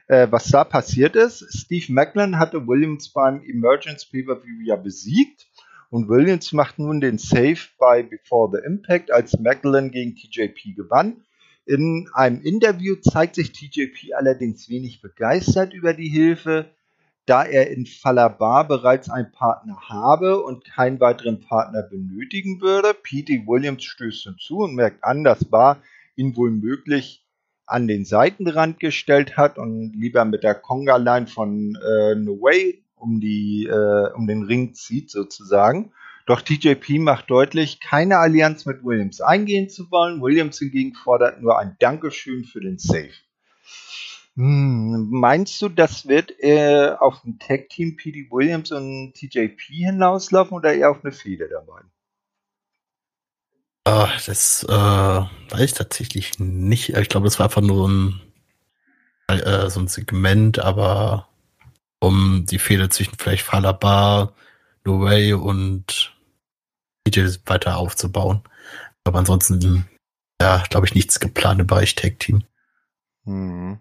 [0.06, 5.48] Äh, was da passiert ist, Steve Macklin hatte Williams beim Emergence Pay-Per-View ja besiegt
[5.90, 11.24] und Williams macht nun den Save bei Before the Impact, als Macklin gegen TJP gewann.
[11.64, 16.70] In einem Interview zeigt sich TJP allerdings wenig begeistert über die Hilfe,
[17.26, 22.94] da er in Falabar bereits einen Partner habe und keinen weiteren Partner benötigen würde.
[22.94, 25.82] Pete Williams stößt hinzu und merkt an, dass Bar
[26.16, 27.24] ihn wohl möglich
[27.66, 33.20] an den Seitenrand gestellt hat und lieber mit der Conga-Line von äh, No Way um,
[33.20, 35.92] die, äh, um den Ring zieht sozusagen.
[36.26, 40.20] Doch TJP macht deutlich, keine Allianz mit Williams eingehen zu wollen.
[40.22, 43.10] Williams hingegen fordert nur ein Dankeschön für den Save.
[44.36, 50.72] Hm, meinst du, das wird äh, auf ein Tag-Team PD Williams und TJP hinauslaufen oder
[50.72, 51.82] eher auf eine Fehde dabei?
[53.86, 56.90] Uh, das äh, weiß ich tatsächlich nicht.
[56.90, 58.20] Ich glaube, das war einfach nur ein,
[59.28, 61.28] äh, so ein Segment, aber
[62.00, 64.34] um die Fehde zwischen vielleicht Falabar,
[64.84, 66.16] No Way und
[67.06, 68.42] DJ weiter aufzubauen.
[69.04, 69.88] Aber ansonsten,
[70.40, 72.44] ja, glaube ich, nichts geplant im Bereich Tag Team.
[73.24, 73.78] Hm.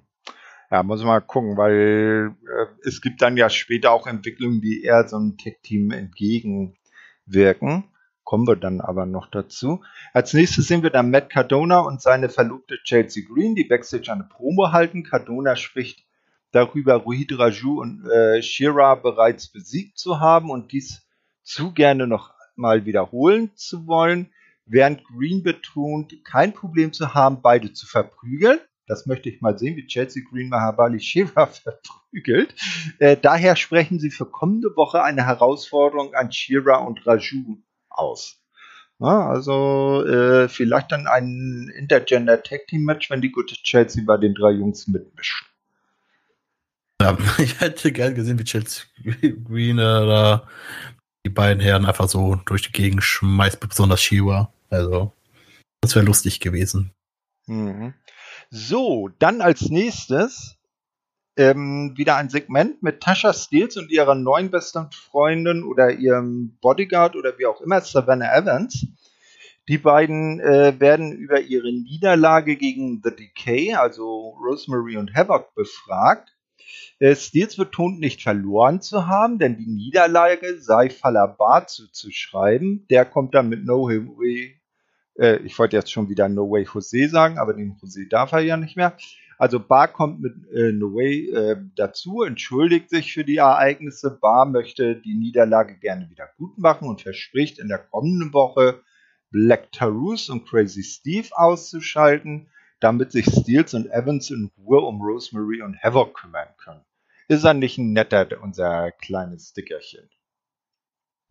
[0.71, 4.83] Ja, muss man mal gucken, weil äh, es gibt dann ja später auch Entwicklungen, die
[4.83, 7.83] eher so einem Tech-Team entgegenwirken.
[8.23, 9.83] Kommen wir dann aber noch dazu.
[10.13, 14.23] Als nächstes sehen wir dann Matt Cardona und seine Verlobte Chelsea Green, die Backstage eine
[14.23, 15.03] Promo halten.
[15.03, 16.05] Cardona spricht
[16.51, 21.05] darüber, Ruhid Raju und äh, Shira bereits besiegt zu haben und dies
[21.43, 24.31] zu gerne noch mal wiederholen zu wollen,
[24.65, 28.59] während Green betont, kein Problem zu haben, beide zu verprügeln.
[28.91, 32.53] Das möchte ich mal sehen, wie Chelsea Green Mahabali Shiva verprügelt.
[32.99, 37.57] Äh, daher sprechen sie für kommende Woche eine Herausforderung an Shira und Raju
[37.89, 38.41] aus.
[38.99, 44.17] Ja, also äh, vielleicht dann ein Intergender Tag Team Match, wenn die gute Chelsea bei
[44.17, 45.45] den drei Jungs mitmischt.
[47.01, 48.83] Ja, ich hätte gern gesehen, wie Chelsea
[49.45, 50.39] Green äh,
[51.25, 54.53] die beiden Herren einfach so durch die Gegend schmeißt, besonders Shiva.
[54.69, 55.13] Also,
[55.79, 56.91] das wäre lustig gewesen.
[57.47, 57.93] Mhm.
[58.53, 60.57] So, dann als nächstes
[61.37, 67.15] ähm, wieder ein Segment mit Tasha Steels und ihrer neuen besten Freundin oder ihrem Bodyguard
[67.15, 68.87] oder wie auch immer, Savannah Evans.
[69.69, 76.35] Die beiden äh, werden über ihre Niederlage gegen The Decay, also Rosemary und Havoc, befragt.
[76.99, 82.85] Äh, Steels betont nicht verloren zu haben, denn die Niederlage sei Falabar zuzuschreiben.
[82.89, 84.60] Der kommt dann mit No Way
[85.17, 88.39] äh, ich wollte jetzt schon wieder No Way Jose sagen, aber den Jose darf er
[88.39, 88.95] ja nicht mehr.
[89.37, 94.11] Also Bar kommt mit äh, No Way äh, dazu, entschuldigt sich für die Ereignisse.
[94.11, 98.81] Bar möchte die Niederlage gerne wieder gut machen und verspricht in der kommenden Woche
[99.31, 105.61] Black Tarus und Crazy Steve auszuschalten, damit sich Steels und Evans in Ruhe um Rosemary
[105.61, 106.85] und Havoc kümmern können.
[107.27, 110.09] Ist er nicht ein netter, unser kleines Stickerchen?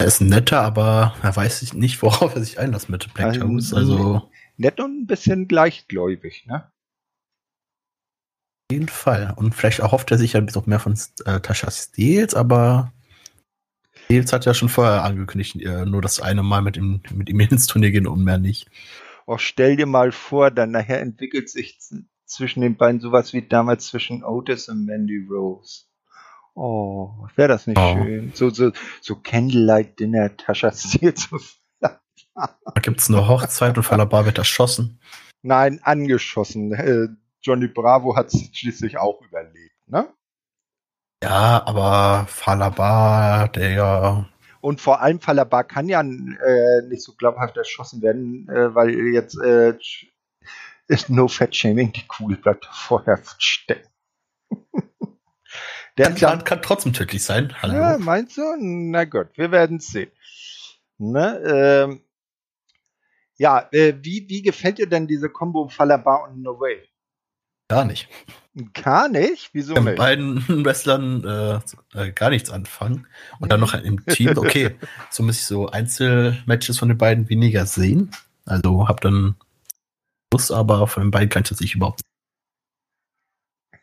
[0.01, 3.75] Er ist netter, aber er weiß nicht, worauf er sich einlässt mit Black also, Toes.
[3.75, 6.73] Also nett und ein bisschen gleichgläubig, ne?
[8.71, 9.35] Auf jeden Fall.
[9.37, 12.95] Und vielleicht erhofft er sich ja noch mehr von äh, Tasha Steels, aber
[14.05, 17.41] Steels hat ja schon vorher angekündigt, äh, nur das eine Mal mit ihm, mit ihm
[17.51, 18.71] ins Turnier gehen und mehr nicht.
[19.27, 21.79] Oh, stell dir mal vor, dann nachher entwickelt sich
[22.25, 25.90] zwischen den beiden sowas wie damals zwischen Otis und Mandy Rose.
[26.63, 27.95] Oh, wäre das nicht oh.
[27.95, 28.33] schön.
[28.35, 31.41] So, so, so Candlelight Dinner, Tascha Stil zu
[32.31, 32.51] Da
[32.83, 35.01] gibt es eine Hochzeit und Falabar wird erschossen.
[35.41, 36.75] Nein, angeschossen.
[36.75, 37.09] Äh,
[37.41, 40.13] Johnny Bravo hat es schließlich auch überlebt, ne?
[41.25, 44.29] Ja, aber Falabar, der ja.
[44.61, 49.41] Und vor allem Falabar kann ja äh, nicht so glaubhaft erschossen werden, äh, weil jetzt
[49.41, 49.79] äh,
[50.89, 53.90] ist No Fat Shaming, die Kugel bleibt vorher stecken.
[56.01, 57.55] Der Plan kann trotzdem tödlich sein.
[57.61, 57.75] Hallo.
[57.75, 58.43] Ja, meinst du?
[58.59, 60.11] Na gut, wir werden es sehen.
[60.97, 62.01] Ne, ähm,
[63.37, 66.89] ja, äh, wie, wie gefällt dir denn diese Combo Falabar und No Way?
[67.69, 68.09] Gar nicht.
[68.73, 69.51] Gar nicht?
[69.53, 71.61] Wieso Mit beiden Wrestlern äh,
[71.99, 73.07] äh, gar nichts anfangen.
[73.39, 74.37] Und dann noch im Team.
[74.37, 74.77] Okay,
[75.11, 78.11] so muss ich so Einzelmatches von den beiden weniger sehen.
[78.47, 79.37] Also hab dann
[80.33, 82.01] muss, aber von den beiden kann ich das nicht überhaupt.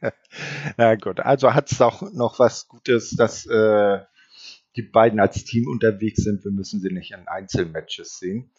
[0.77, 3.99] Na gut, also hat es auch noch was Gutes, dass äh,
[4.75, 6.43] die beiden als Team unterwegs sind.
[6.43, 8.51] Wir müssen sie nicht in Einzelmatches sehen.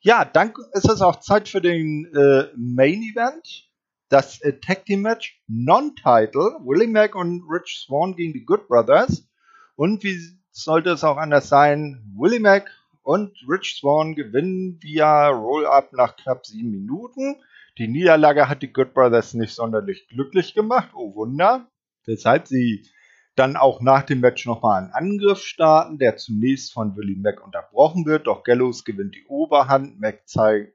[0.00, 3.68] Ja, dann ist es auch Zeit für den äh, Main Event.
[4.08, 6.60] Das äh, Tag Team Match Non-Title.
[6.64, 9.28] Willie Mack und Rich Swan gegen die Good Brothers.
[9.74, 10.18] Und wie
[10.52, 12.04] sollte es auch anders sein?
[12.16, 12.70] Willie Mack
[13.02, 17.36] und Rich Swan gewinnen via Roll-Up nach knapp sieben Minuten.
[17.78, 20.90] Die Niederlage hat die Good Brothers nicht sonderlich glücklich gemacht.
[20.94, 21.70] Oh Wunder.
[22.06, 22.88] Weshalb sie
[23.36, 28.04] dann auch nach dem Match nochmal einen Angriff starten, der zunächst von Willie Mack unterbrochen
[28.04, 28.26] wird.
[28.26, 30.00] Doch Gallows gewinnt die Oberhand.
[30.00, 30.74] Mac zeigt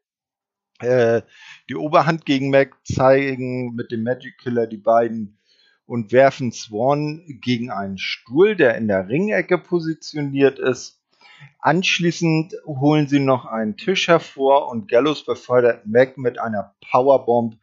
[0.80, 1.24] äh,
[1.70, 5.40] die Oberhand gegen Mac, zeigen mit dem Magic Killer die beiden
[5.86, 11.03] und werfen Swan gegen einen Stuhl, der in der Ringecke positioniert ist.
[11.60, 17.56] Anschließend holen sie noch einen Tisch hervor und Gallows befördert Mac mit einer Powerbomb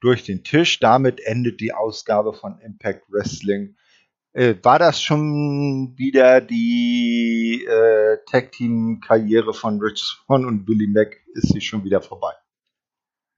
[0.00, 0.78] durch den Tisch.
[0.80, 3.76] Damit endet die Ausgabe von Impact Wrestling
[4.32, 11.16] äh, war das schon wieder die äh, Tag-Team-Karriere von Rich Swan und Billy Mack?
[11.34, 12.32] Ist sie schon wieder vorbei?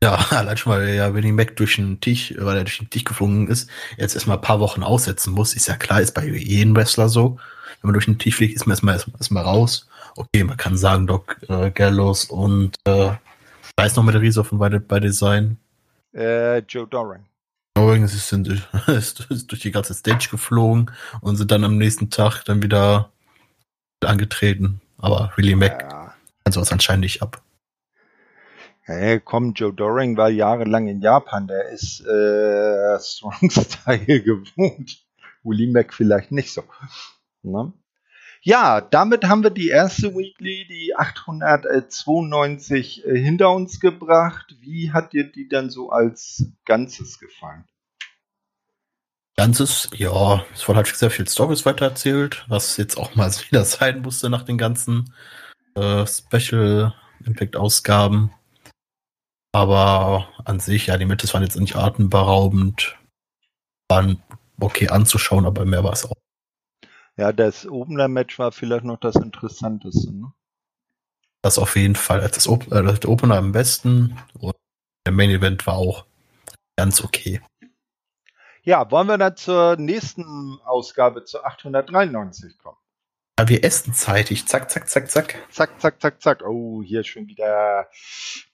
[0.04, 3.04] Ja, allein schon, weil ja Billy Mack durch den Tisch, weil er durch den Tisch
[3.04, 5.54] geflogen ist, jetzt erstmal ein paar Wochen aussetzen muss.
[5.54, 7.38] Ist ja klar, ist bei jedem Wrestler so.
[7.80, 9.88] Wenn man durch den Tisch fliegt, ist man erstmal, erstmal raus.
[10.14, 13.12] Okay, man kann sagen, Doc äh, Gallows und äh,
[13.78, 15.56] weiß noch mit der Riese von beide, beide sein.
[16.14, 17.24] Äh, Joe Doran.
[17.74, 18.46] Übrigens sind
[18.86, 20.90] ist, ist durch die ganze Stage geflogen
[21.22, 23.10] und sind dann am nächsten Tag dann wieder
[24.04, 24.82] angetreten.
[24.98, 26.14] Aber Willie Mac ja.
[26.44, 27.40] kann sowas anscheinend nicht ab.
[28.86, 35.06] Hey, komm, Joe Doring war jahrelang in Japan, der ist äh, Strong Style gewohnt.
[35.42, 36.64] Willie Mac vielleicht nicht so.
[37.42, 37.72] Ne?
[38.42, 44.54] Ja, damit haben wir die erste Weekly, die 892 äh, hinter uns gebracht.
[44.60, 47.64] Wie hat dir die dann so als Ganzes gefallen?
[49.34, 54.02] Ganzes, ja, es wurde halt sehr viel Stories weitererzählt, was jetzt auch mal wieder sein
[54.02, 55.14] musste nach den ganzen
[55.74, 56.92] äh, Special
[57.24, 58.30] Impact Ausgaben.
[59.54, 62.98] Aber an sich, ja, die Mitte waren jetzt nicht atemberaubend,
[63.88, 64.22] waren
[64.60, 66.16] okay anzuschauen, aber mehr war es auch
[67.16, 70.12] ja, das Opener Match war vielleicht noch das Interessanteste.
[70.12, 70.32] Ne?
[71.42, 72.20] Das auf jeden Fall.
[72.20, 74.56] Das, Op äh, der Opener am besten und
[75.06, 76.06] der Main Event war auch
[76.76, 77.40] ganz okay.
[78.62, 82.78] Ja, wollen wir dann zur nächsten Ausgabe, zur 893 kommen?
[83.36, 84.46] Ja, wir essen zeitig.
[84.46, 85.34] Zack, zack, zack, zack.
[85.50, 86.46] Zack, zack, zack, zack.
[86.46, 87.88] Oh, hier schon wieder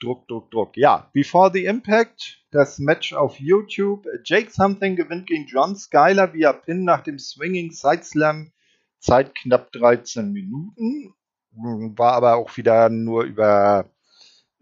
[0.00, 0.74] Druck, Druck, Druck.
[0.78, 4.06] Ja, Before the Impact, das Match auf YouTube.
[4.24, 8.52] Jake Something gewinnt gegen John Skyler via Pin nach dem Swinging Side Slam.
[9.00, 11.12] Zeit knapp 13 Minuten.
[11.52, 13.90] War aber auch wieder nur über,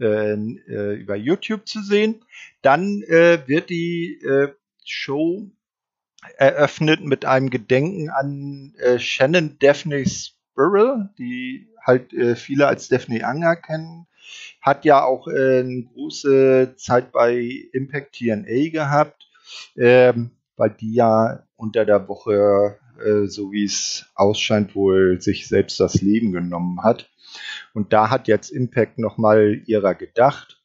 [0.01, 2.25] äh, äh, über YouTube zu sehen.
[2.63, 4.53] Dann äh, wird die äh,
[4.85, 5.49] Show
[6.37, 13.25] eröffnet mit einem Gedenken an äh, Shannon Daphne Spurrell, die halt äh, viele als Daphne
[13.25, 14.07] Anger kennen.
[14.61, 19.29] Hat ja auch äh, eine große Zeit bei Impact TNA gehabt,
[19.77, 25.81] ähm, weil die ja unter der Woche, äh, so wie es ausscheint, wohl sich selbst
[25.81, 27.09] das Leben genommen hat.
[27.73, 30.58] Und da hat jetzt Impact nochmal ihrer gedacht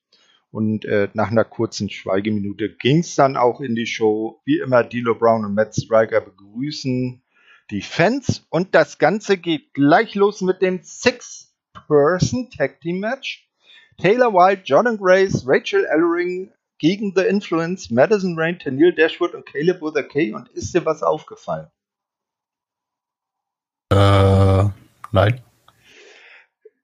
[0.54, 4.40] und äh, nach einer kurzen Schweigeminute ging es dann auch in die Show.
[4.46, 7.24] Wie immer, Dilo Brown und Matt Striker begrüßen
[7.72, 8.46] die Fans.
[8.52, 13.50] Und das Ganze geht gleich los mit dem Six-Person Tag Team Match.
[13.98, 19.82] Taylor White, Jordan Grace, Rachel Ellering gegen The Influence, Madison Rain, Tennille Dashwood und Caleb
[19.82, 20.34] with a K.
[20.34, 21.68] Und ist dir was aufgefallen?
[23.92, 24.70] Äh,
[25.12, 25.42] nein.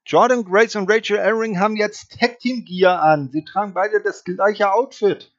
[0.10, 3.30] Jordan Grace und Rachel Ellering haben jetzt Tag Team Gear an.
[3.32, 5.32] Sie tragen beide das gleiche Outfit.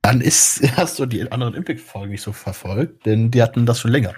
[0.00, 3.90] Dann ist, hast du die anderen Impact-Folgen nicht so verfolgt, denn die hatten das schon
[3.90, 4.14] länger.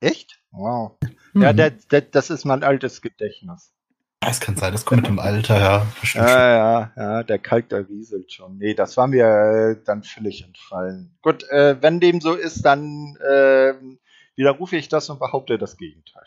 [0.00, 0.40] Echt?
[0.50, 0.98] Wow.
[1.34, 1.42] Mhm.
[1.42, 3.72] Ja, der, der, das ist mein altes Gedächtnis.
[4.18, 5.86] Das kann sein, das kommt mit dem Alter, ja.
[6.14, 8.58] Ja, ja, ja, der Kalk, der rieselt schon.
[8.58, 11.16] Nee, das war mir äh, dann völlig entfallen.
[11.22, 13.74] Gut, äh, wenn dem so ist, dann äh,
[14.34, 16.26] widerrufe ich das und behaupte das Gegenteil.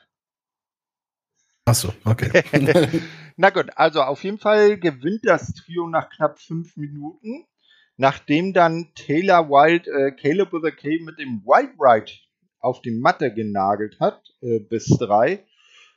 [1.69, 2.43] Ach so, okay.
[3.35, 7.45] Na gut, also auf jeden Fall gewinnt das Trio nach knapp fünf Minuten,
[7.97, 12.13] nachdem dann Taylor Wild äh, Caleb with a K mit dem White Ride
[12.61, 15.43] auf die Matte genagelt hat, äh, bis drei.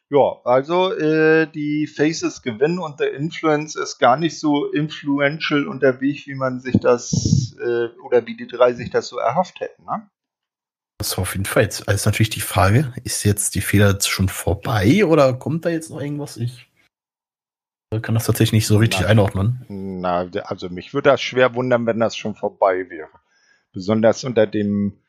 [0.08, 6.26] Ja, also äh, die Faces gewinnen und der Influence ist gar nicht so influential unterwegs,
[6.26, 9.84] wie man sich das äh, oder wie die drei sich das so erhofft hätten.
[9.84, 10.10] Ne?
[11.00, 11.62] Das auf jeden Fall.
[11.62, 15.88] Jetzt ist natürlich die Frage, ist jetzt die Fehler schon vorbei oder kommt da jetzt
[15.88, 16.36] noch irgendwas?
[16.36, 16.68] Ich
[18.02, 19.12] kann das tatsächlich nicht so richtig nein.
[19.12, 19.64] einordnen.
[19.68, 23.08] Na, also mich würde das schwer wundern, wenn das schon vorbei wäre.
[23.72, 25.00] Besonders unter dem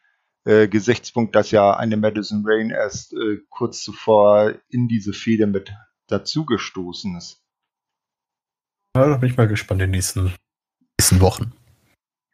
[0.45, 5.73] äh, Gesichtspunkt, dass ja eine Madison Rain erst äh, kurz zuvor in diese Fehde mit
[6.07, 7.43] dazugestoßen ist.
[8.95, 10.33] Ja, da bin ich mal gespannt in den nächsten,
[10.97, 11.51] nächsten Wochen.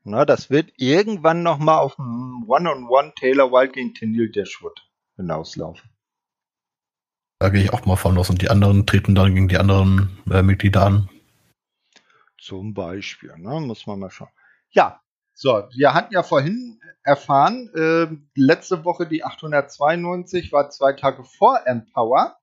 [0.10, 4.80] Na, das wird irgendwann nochmal auf dem One-on-One Taylor Wild gegen Tenil Dashwood
[5.18, 5.90] hinauslaufen.
[7.40, 10.18] Da gehe ich auch mal von aus und die anderen treten dann gegen die anderen
[10.32, 11.10] äh, Mitglieder an.
[12.40, 13.60] Zum Beispiel, ne?
[13.60, 14.30] muss man mal schauen.
[14.70, 15.02] Ja,
[15.34, 21.60] so, wir hatten ja vorhin erfahren, äh, letzte Woche die 892 war zwei Tage vor
[21.66, 22.38] Empower.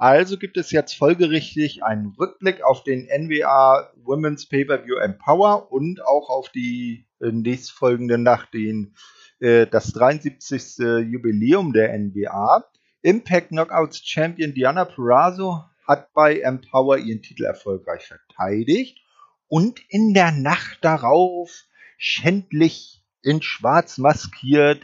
[0.00, 6.30] Also gibt es jetzt folgerichtig einen Rückblick auf den NWA Women's Pay-Per-View Empower und auch
[6.30, 8.94] auf die äh, nächstfolgende Nacht, den,
[9.40, 10.78] äh, das 73.
[11.06, 12.64] Jubiläum der NWA.
[13.02, 19.02] Impact Knockouts Champion Diana Purrazzo hat bei Empower ihren Titel erfolgreich verteidigt
[19.48, 21.64] und in der Nacht darauf
[21.98, 24.80] schändlich in schwarz maskiert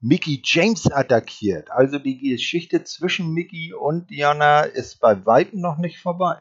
[0.00, 1.70] Mickey James attackiert.
[1.70, 6.36] Also die Geschichte zwischen Mickey und Diana ist bei weitem noch nicht vorbei.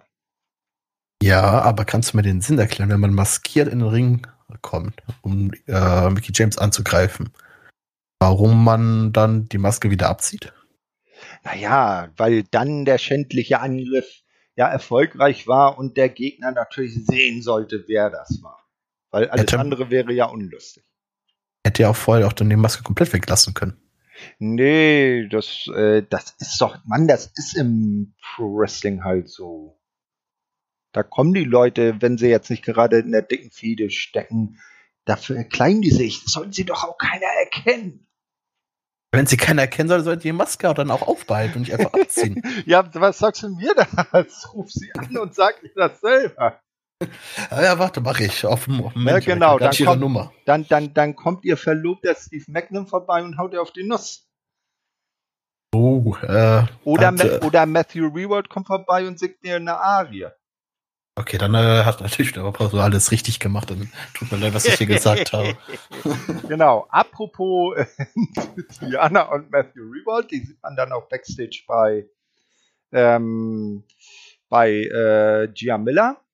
[1.24, 4.28] Ja, aber kannst du mir den Sinn erklären, wenn man maskiert in den Ring
[4.62, 7.32] kommt, um äh, Mickey James anzugreifen,
[8.20, 10.53] warum man dann die Maske wieder abzieht?
[11.43, 14.22] Naja, weil dann der schändliche Angriff
[14.56, 18.64] ja erfolgreich war und der Gegner natürlich sehen sollte, wer das war.
[19.12, 20.84] Weil alles Hätte, andere wäre ja unlustig.
[21.66, 23.76] Hätte ja auch vorher auch dann die Maske komplett weglassen können.
[24.38, 29.82] Nee, das, äh, das ist doch, Mann, das ist im Pro Wrestling halt so.
[30.91, 34.59] Da kommen die Leute, wenn sie jetzt nicht gerade in der dicken Fede stecken,
[35.05, 36.24] dafür klein die sich.
[36.24, 38.07] Das sollen sie doch auch keiner erkennen.
[39.11, 42.43] Wenn sie keiner erkennen soll, sollte die Maske dann auch aufbehalten und nicht einfach abziehen.
[42.68, 43.88] ja, was sagst du mir da?
[44.53, 46.61] Ruf sie an und sag mir das selber.
[47.52, 48.46] Ja, ja warte, mach ich.
[48.46, 50.32] Auf dem, auf dem ja, genau, dann kommt, Nummer.
[50.46, 54.30] Dann, dann, dann kommt ihr Verlobter Steve Magnum vorbei und haut ihr auf die Nuss.
[55.74, 60.28] Oh, äh, oder, Ma oder Matthew Reward kommt vorbei und singt dir eine Arie.
[61.18, 63.70] Okay, dann äh, hat natürlich der so alles richtig gemacht.
[63.70, 65.58] Dann tut mir leid, was ich hier gesagt habe.
[66.48, 66.88] genau.
[66.89, 67.86] Apropos äh,
[68.82, 72.06] Diana und Matthew Rewald, die sieht man dann auch backstage bei
[72.91, 73.84] ähm,
[74.50, 76.25] bei äh, Gia Miller.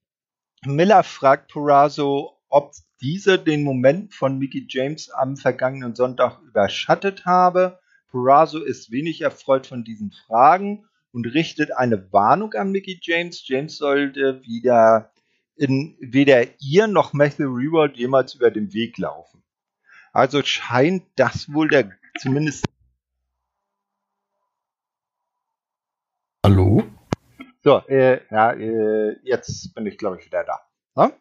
[0.65, 7.79] Miller fragt Purazo, ob diese den Moment von Mickey James am vergangenen Sonntag überschattet habe.
[8.09, 13.47] Purazo ist wenig erfreut von diesen Fragen und richtet eine Warnung an Mickey James.
[13.47, 15.11] James sollte wieder
[15.55, 19.41] in weder ihr noch Matthew Rewald jemals über den Weg laufen.
[20.13, 22.65] Also scheint das wohl der zumindest.
[26.45, 26.83] Hallo?
[27.63, 30.59] So, äh, ja, äh, jetzt bin ich glaube ich wieder da.
[30.95, 31.11] Ha?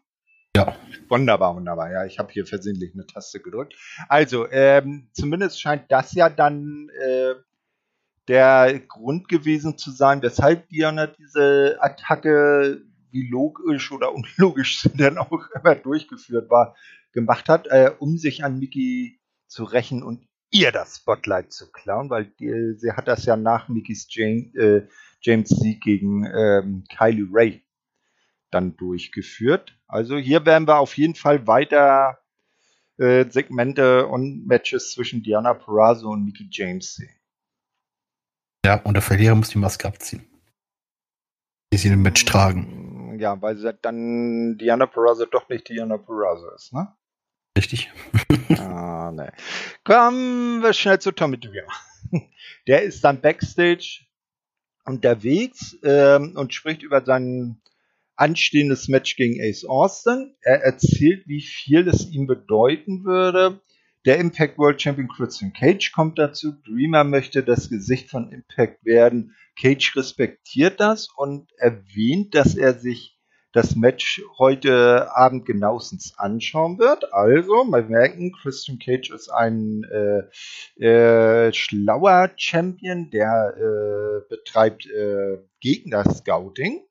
[0.57, 0.75] Ja.
[1.09, 1.91] Wunderbar, wunderbar.
[1.91, 3.75] Ja, ich habe hier versehentlich eine Taste gedrückt.
[4.09, 7.35] Also, ähm, zumindest scheint das ja dann äh,
[8.29, 15.19] der Grund gewesen zu sein, weshalb Diana diese Attacke, wie logisch oder unlogisch sie dann
[15.19, 16.75] auch immer durchgeführt war,
[17.13, 22.11] gemacht hat, äh, um sich an Mickey zu rächen und ihr das Spotlight zu klauen,
[22.11, 24.87] weil die, sie hat das ja nach Mickys James, äh,
[25.21, 27.65] James Sieg gegen ähm, Kylie Ray
[28.51, 29.79] dann durchgeführt.
[29.87, 32.19] Also hier werden wir auf jeden Fall weiter
[32.99, 37.15] äh, Segmente und Matches zwischen Diana Perazzo und Mickey James sehen.
[38.65, 40.27] Ja, und der Verlierer muss die Maske abziehen.
[41.73, 43.19] Die sie im Match tragen.
[43.19, 46.95] Ja, weil sie dann Diana Perazzo doch nicht Diana Perazzo ist, ne?
[47.57, 47.91] Richtig.
[48.59, 49.33] ah, ne.
[49.85, 51.73] Kommen wir schnell zu Tommy Dreamer.
[52.67, 54.07] Der ist dann Backstage
[54.85, 57.61] unterwegs ähm, und spricht über sein
[58.17, 60.35] anstehendes Match gegen Ace Austin.
[60.43, 63.61] Er erzählt, wie viel es ihm bedeuten würde,
[64.07, 66.53] der Impact World Champion Christian Cage kommt dazu.
[66.67, 69.37] Dreamer möchte das Gesicht von Impact werden.
[69.61, 73.20] Cage respektiert das und erwähnt, dass er sich
[73.53, 77.13] das Match heute Abend genauestens anschauen wird.
[77.13, 85.39] Also, mal merken, Christian Cage ist ein äh, äh, schlauer Champion, der äh, betreibt äh,
[85.61, 86.83] Gegner-Scouting.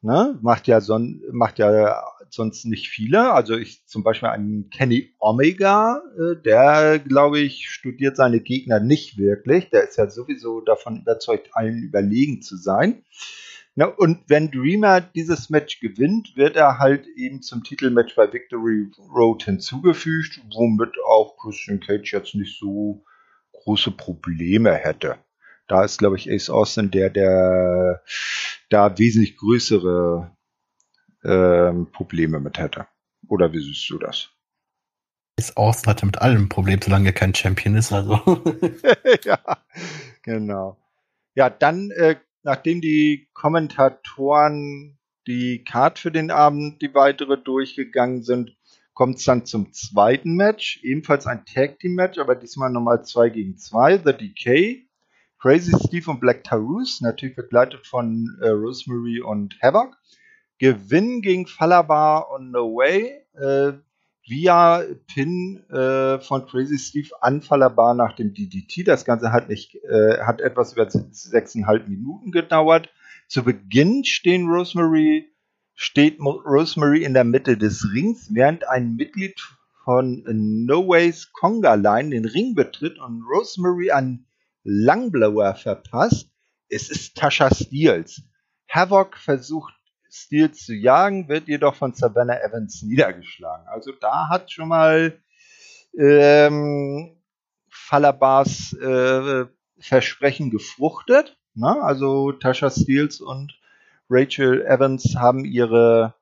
[0.00, 0.38] Ne?
[0.42, 3.32] Macht ja son macht ja sonst nicht viele.
[3.32, 9.18] Also ich zum Beispiel einen Kenny Omega, äh, der glaube ich studiert seine Gegner nicht
[9.18, 9.70] wirklich.
[9.70, 13.02] Der ist ja sowieso davon überzeugt, allen überlegen zu sein.
[13.78, 18.90] Na, und wenn Dreamer dieses Match gewinnt, wird er halt eben zum Titelmatch bei Victory
[19.14, 23.04] Road hinzugefügt, womit auch Christian Cage jetzt nicht so
[23.52, 25.18] große Probleme hätte.
[25.68, 28.02] Da ist, glaube ich, Ace Austin der, der
[28.68, 30.36] da wesentlich größere
[31.22, 32.88] ähm, Probleme mit hätte.
[33.28, 34.30] Oder wie siehst du das?
[35.36, 38.18] Ist Austin hatte mit allem ein Problem, solange er kein Champion ist, also.
[39.24, 39.38] ja,
[40.24, 40.76] genau.
[41.36, 48.56] Ja, dann, äh, nachdem die Kommentatoren die Card für den Abend, die weitere durchgegangen sind,
[48.94, 50.80] kommt es dann zum zweiten Match.
[50.82, 53.98] Ebenfalls ein Tag Team Match, aber diesmal nochmal 2 gegen 2.
[53.98, 54.88] The Decay,
[55.38, 59.96] Crazy Steve und Black Taurus, natürlich begleitet von äh, Rosemary und Havoc.
[60.58, 63.24] Gewinn gegen Falabar on the Way.
[63.34, 63.78] Äh,
[64.28, 68.86] via Pin äh, von Crazy Steve an Falabar nach dem DDT.
[68.86, 72.90] Das Ganze hat, nicht, äh, hat etwas über sechseinhalb Minuten gedauert.
[73.26, 75.30] Zu Beginn stehen Rosemary,
[75.74, 79.40] steht Rosemary in der Mitte des Rings, während ein Mitglied
[79.84, 84.26] von No Ways Conga Line den Ring betritt und Rosemary einen
[84.64, 86.30] Langblower verpasst.
[86.68, 88.22] Es ist Tasha Steels.
[88.68, 89.72] Havoc versucht
[90.10, 93.66] Stil zu jagen, wird jedoch von Savannah Evans niedergeschlagen.
[93.68, 95.20] Also da hat schon mal
[95.98, 97.16] ähm,
[97.70, 99.46] Falabars äh,
[99.78, 101.36] Versprechen gefruchtet.
[101.54, 101.82] Ne?
[101.82, 103.58] Also Tasha Steels und
[104.10, 106.14] Rachel Evans haben ihre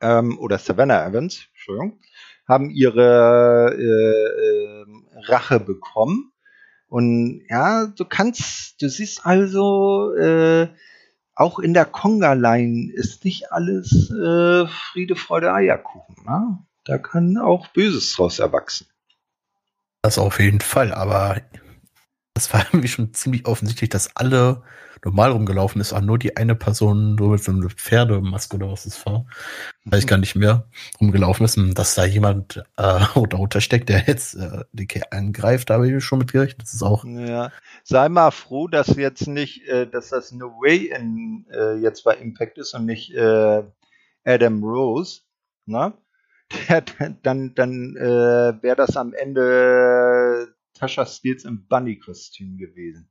[0.00, 2.00] ähm, oder Savannah Evans, Entschuldigung,
[2.48, 4.86] haben ihre äh, äh,
[5.26, 6.32] Rache bekommen.
[6.88, 10.68] Und ja, du kannst, du siehst also, äh,
[11.34, 16.16] auch in der Conga-Line ist nicht alles äh, Friede, Freude, Eierkuchen.
[16.24, 16.58] Ne?
[16.84, 18.86] Da kann auch Böses draus erwachsen.
[20.02, 21.40] Das auf jeden Fall, aber
[22.34, 24.62] das war irgendwie schon ziemlich offensichtlich, dass alle
[25.04, 28.86] normal rumgelaufen ist, auch nur die eine Person so mit so einer Pferdemaske oder was
[28.86, 29.26] es war,
[29.84, 30.68] weiß ich gar nicht mehr,
[31.00, 35.74] rumgelaufen ist und dass da jemand äh, darunter steckt, der jetzt äh, die angreift, da
[35.74, 36.62] habe ich schon mit gerechnet.
[36.62, 37.04] Das ist auch.
[37.04, 37.50] Ja,
[37.82, 42.14] sei mal froh, dass jetzt nicht, äh, dass das No Way in äh, jetzt bei
[42.14, 43.62] Impact ist und nicht äh,
[44.24, 45.22] Adam Rose,
[45.66, 45.94] ne?
[47.22, 53.08] Dann dann äh, wäre das am Ende Tasha Steels im Bunny-Kostüm gewesen.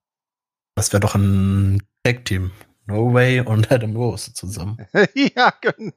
[0.75, 2.51] Das wäre doch ein Tag-Team.
[2.85, 4.75] No Way und Adam Rose zusammen.
[5.15, 5.93] ja, genau.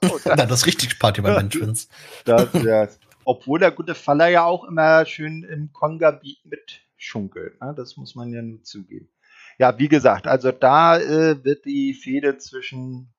[0.24, 1.88] Das, das richtig Party bei Menschwins.
[2.24, 2.86] Das, ja.
[3.24, 7.60] Obwohl der gute Faller ja auch immer schön im Conga-Beat mitschunkelt.
[7.60, 7.74] Ne?
[7.76, 9.08] Das muss man ja nur zugeben.
[9.58, 13.12] Ja, wie gesagt, also da äh, wird die Fehde zwischen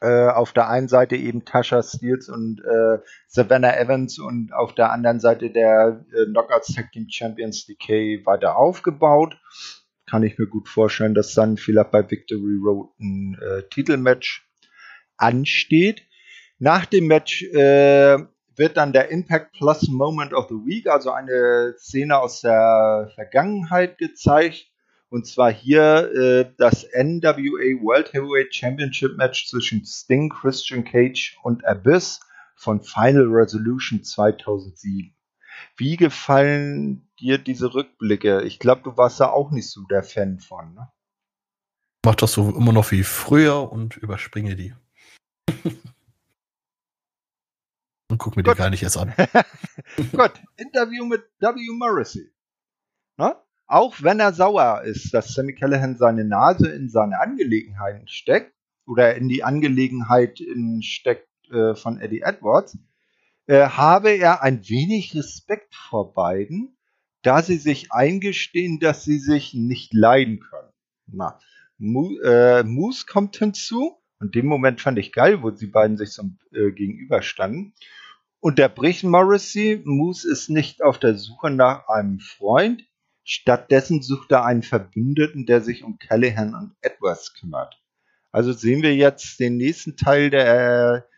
[0.00, 4.92] äh, auf der einen Seite eben Tasha Steels und äh, Savannah Evans und auf der
[4.92, 9.36] anderen Seite der äh, Knockouts Tag Team Champions Decay weiter aufgebaut
[10.06, 14.48] kann ich mir gut vorstellen, dass dann vielleicht bei Victory Road ein äh, Titelmatch
[15.16, 16.02] ansteht.
[16.58, 18.18] Nach dem Match äh,
[18.54, 23.98] wird dann der Impact Plus Moment of the Week, also eine Szene aus der Vergangenheit
[23.98, 24.66] gezeigt.
[25.08, 31.64] Und zwar hier äh, das NWA World Heavyweight Championship Match zwischen Sting, Christian Cage und
[31.64, 32.20] Abyss
[32.56, 35.14] von Final Resolution 2007.
[35.76, 38.42] Wie gefallen dir diese Rückblicke?
[38.42, 40.90] Ich glaube, du warst da auch nicht so der Fan von, ne?
[42.04, 44.74] Mach das so immer noch wie früher und überspringe die.
[48.08, 48.54] und guck mir Gut.
[48.54, 49.12] die gar nicht erst an.
[50.12, 51.54] Gut, Interview mit W.
[51.72, 52.32] Morrissey.
[53.16, 53.36] Ne?
[53.66, 58.54] Auch wenn er sauer ist, dass Sammy Callahan seine Nase in seine Angelegenheiten steckt
[58.86, 62.78] oder in die Angelegenheit in steckt äh, von Eddie Edwards,
[63.46, 66.76] äh, habe er ein wenig Respekt vor beiden,
[67.22, 70.72] da sie sich eingestehen, dass sie sich nicht leiden können.
[71.06, 71.38] Na,
[71.78, 76.12] Mo äh, Moose kommt hinzu und dem Moment fand ich geil, wo sie beiden sich
[76.12, 77.74] so äh, gegenüberstanden.
[78.38, 82.84] Unterbricht Morrissey, Moose ist nicht auf der Suche nach einem Freund,
[83.26, 87.82] stattdessen sucht er einen Verbündeten, der sich um Callahan und Edwards kümmert.
[88.32, 91.08] Also sehen wir jetzt den nächsten Teil der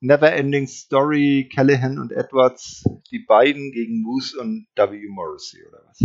[0.00, 5.08] Neverending Story, Callahan und Edwards, die beiden gegen Moose und W.
[5.08, 6.00] Morrissey oder was?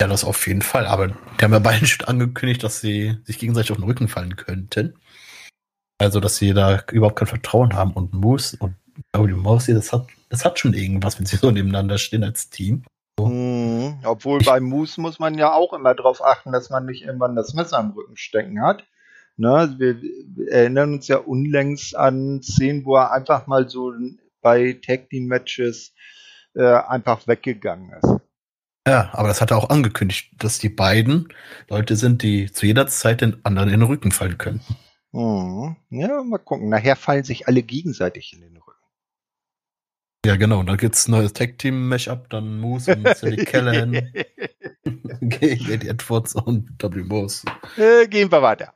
[0.00, 0.86] Ja, das auf jeden Fall.
[0.86, 4.36] Aber die haben ja beide schon angekündigt, dass sie sich gegenseitig auf den Rücken fallen
[4.36, 4.98] könnten.
[5.98, 7.92] Also, dass sie da überhaupt kein Vertrauen haben.
[7.92, 8.76] Und Moose und
[9.14, 9.32] W.
[9.32, 12.84] Morrissey, das hat, das hat schon irgendwas, wenn sie so nebeneinander stehen als Team.
[13.18, 13.26] So.
[13.26, 13.51] Mhm.
[14.04, 17.54] Obwohl bei Moose muss man ja auch immer darauf achten, dass man nicht irgendwann das
[17.54, 18.84] Messer am Rücken stecken hat.
[19.36, 19.96] Ne, wir,
[20.50, 23.92] erinnern uns ja unlängst an Szenen, wo er einfach mal so
[24.42, 25.94] bei Tag Team Matches
[26.54, 28.20] äh, einfach weggegangen ist.
[28.86, 31.28] Ja, aber das hat er auch angekündigt, dass die beiden
[31.68, 34.60] Leute sind, die zu jeder Zeit den anderen in den Rücken fallen können.
[35.12, 35.76] Mhm.
[35.90, 36.68] Ja, mal gucken.
[36.68, 38.61] Nachher fallen sich alle gegenseitig in den Rücken.
[40.24, 40.60] Ja, genau.
[40.60, 43.92] Und dann gibt's ein neues Tag Team Matchup, dann Moose und Sally Callahan
[45.20, 47.02] gegen Eddie Edwards und W.
[47.02, 47.44] Moose.
[47.76, 48.72] Äh, gehen wir weiter.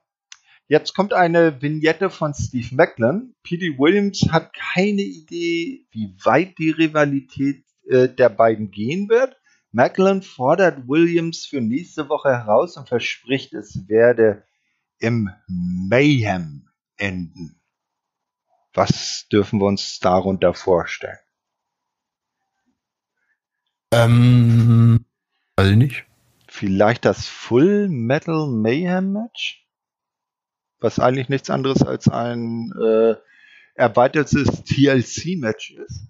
[0.67, 3.37] Jetzt kommt eine Vignette von Steve Macklin.
[3.45, 3.79] P.D.
[3.79, 9.37] Williams hat keine Idee, wie weit die Rivalität äh, der beiden gehen wird.
[9.71, 14.43] Macklin fordert Williams für nächste Woche heraus und verspricht, es werde
[14.99, 17.61] im Mayhem enden.
[18.75, 21.19] Was dürfen wir uns darunter vorstellen?
[23.97, 25.05] Ähm,
[25.57, 26.05] weiß nicht.
[26.49, 29.67] Vielleicht das Full Metal Mayhem Match?
[30.81, 33.15] was eigentlich nichts anderes als ein äh,
[33.75, 36.09] erweitertes TLC-Match ist.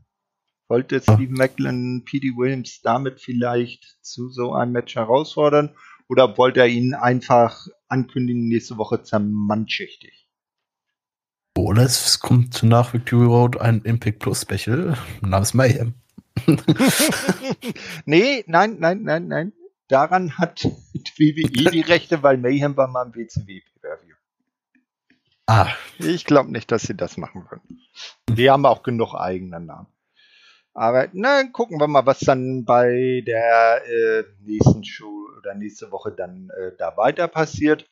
[0.69, 2.33] Wollte Steve Macklin P.D.
[2.37, 5.75] Williams damit vielleicht zu so einem Match herausfordern
[6.09, 10.29] oder wollte er ihn einfach ankündigen, nächste Woche zermannschichtig?
[11.57, 15.95] Oder es kommt nach Victory Road ein Impact Plus Special namens Mayhem.
[18.05, 19.53] nee, nein, nein, nein, nein.
[19.89, 24.17] Daran hat WWE die Rechte, weil Mayhem war mal im WCW Pay-Per-View.
[25.47, 25.69] Ah.
[25.99, 27.81] Ich glaube nicht, dass sie das machen würden.
[28.29, 29.87] Die haben auch genug eigenen Namen.
[30.75, 36.13] Aber na, gucken wir mal, was dann bei der äh, nächsten Show oder nächste Woche
[36.13, 37.89] dann äh, da weiter passiert.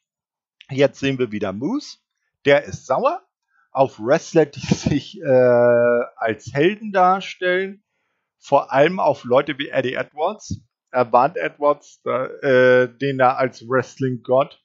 [0.70, 1.98] Jetzt sehen wir wieder Moose.
[2.44, 3.22] Der ist sauer
[3.70, 7.82] auf Wrestler, die sich äh, als Helden darstellen.
[8.44, 10.60] Vor allem auf Leute wie Eddie Edwards.
[10.90, 14.60] Er warnt Edwards, äh, den er als Wrestling-Gott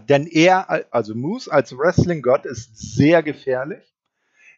[0.00, 3.94] denn er, also Moose als Wrestling-Gott, ist sehr gefährlich.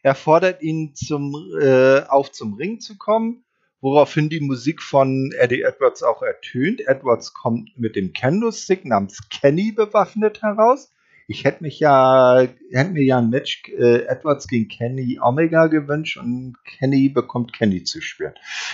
[0.02, 3.44] Er fordert ihn zum, äh, auf, zum Ring zu kommen,
[3.80, 6.86] woraufhin die Musik von Eddie Edwards auch ertönt.
[6.86, 10.90] Edwards kommt mit dem Kendo-Stick namens Kenny bewaffnet heraus.
[11.30, 16.16] Ich hätte mich ja, hätte mir ja ein Match äh, Edwards gegen Kenny Omega gewünscht
[16.16, 18.32] und Kenny bekommt Kenny zu spüren.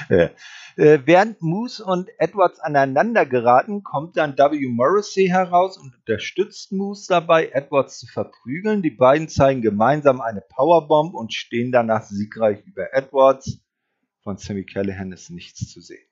[0.08, 0.28] Äh,
[0.76, 4.68] äh, während Moose und Edwards aneinander geraten, kommt dann W.
[4.68, 8.82] Morrissey heraus und unterstützt Moose dabei, Edwards zu verprügeln.
[8.82, 13.58] Die beiden zeigen gemeinsam eine Powerbomb und stehen danach siegreich über Edwards.
[14.22, 16.06] Von Sammy Callahan ist nichts zu sehen.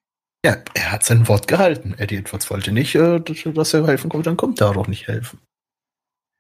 [0.45, 1.95] Ja, er hat sein Wort gehalten.
[1.99, 5.39] Eddie Edwards wollte nicht, äh, dass er helfen kommt, dann kommt er doch nicht helfen.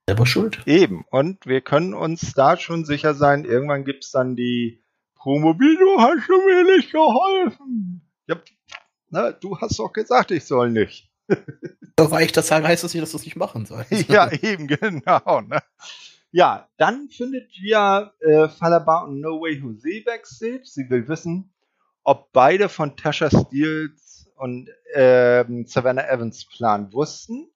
[0.06, 0.62] Er war schuld.
[0.66, 1.04] Eben.
[1.10, 4.82] Und wir können uns da schon sicher sein, irgendwann gibt es dann die
[5.14, 8.02] Promo, wie du hast du mir nicht geholfen.
[8.26, 8.40] Ja,
[9.10, 11.10] na, du hast doch gesagt, ich soll nicht.
[11.96, 13.90] Doch weil ich das sage, heißt das nicht, dass du es nicht machen sollst.
[14.08, 15.40] ja, eben, genau.
[15.42, 15.60] Ne?
[16.32, 20.62] Ja, dann findet wir äh, Falaba und No Way Jose backstage.
[20.64, 21.52] Sie will wissen,
[22.02, 27.50] ob beide von Tasha Steels und äh, Savannah Evans Plan wussten.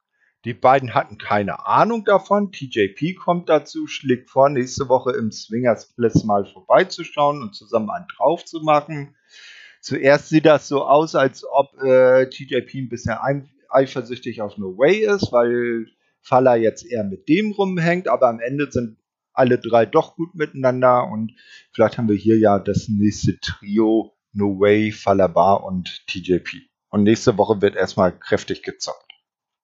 [0.46, 2.52] Die beiden hatten keine Ahnung davon.
[2.52, 8.06] TJP kommt dazu, schlägt vor, nächste Woche im Swingers Place mal vorbeizuschauen und zusammen einen
[8.16, 9.16] drauf zu machen.
[9.80, 13.16] Zuerst sieht das so aus, als ob äh, TJP ein bisschen
[13.70, 15.88] eifersüchtig auf No Way ist, weil
[16.22, 18.98] Falla jetzt eher mit dem rumhängt, aber am Ende sind
[19.32, 21.32] alle drei doch gut miteinander und
[21.72, 26.68] vielleicht haben wir hier ja das nächste Trio No Way, Bar und TJP.
[26.90, 29.06] Und nächste Woche wird erstmal kräftig gezockt.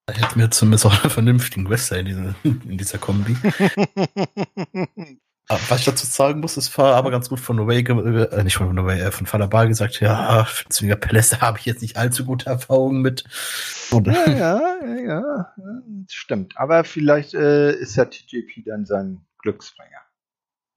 [0.07, 3.37] Da hätten wir zumindest auch einen vernünftigen Wrestler in, diese, in dieser Kombi.
[5.49, 8.75] Was ich dazu sagen muss, es war aber ganz gut von Novay, äh, nicht von
[8.75, 13.03] Novay, äh, von Falabar gesagt, ja, Zwinger Paläste habe ich jetzt nicht allzu gute Erfahrungen
[13.03, 13.25] mit.
[13.91, 14.61] Und, ja, ja,
[15.05, 15.53] ja,
[16.09, 16.57] stimmt.
[16.57, 19.99] Aber vielleicht äh, ist ja TJP dann sein Glücksbringer.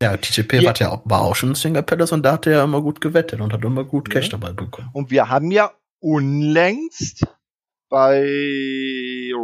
[0.02, 0.66] Ja, TJP ja.
[0.66, 3.40] War, ja, war auch schon Singer Palace und da hat er ja immer gut gewettet
[3.40, 4.90] und hat immer gut Cash dabei bekommen.
[4.92, 7.26] Und wir haben ja unlängst
[7.90, 8.24] bei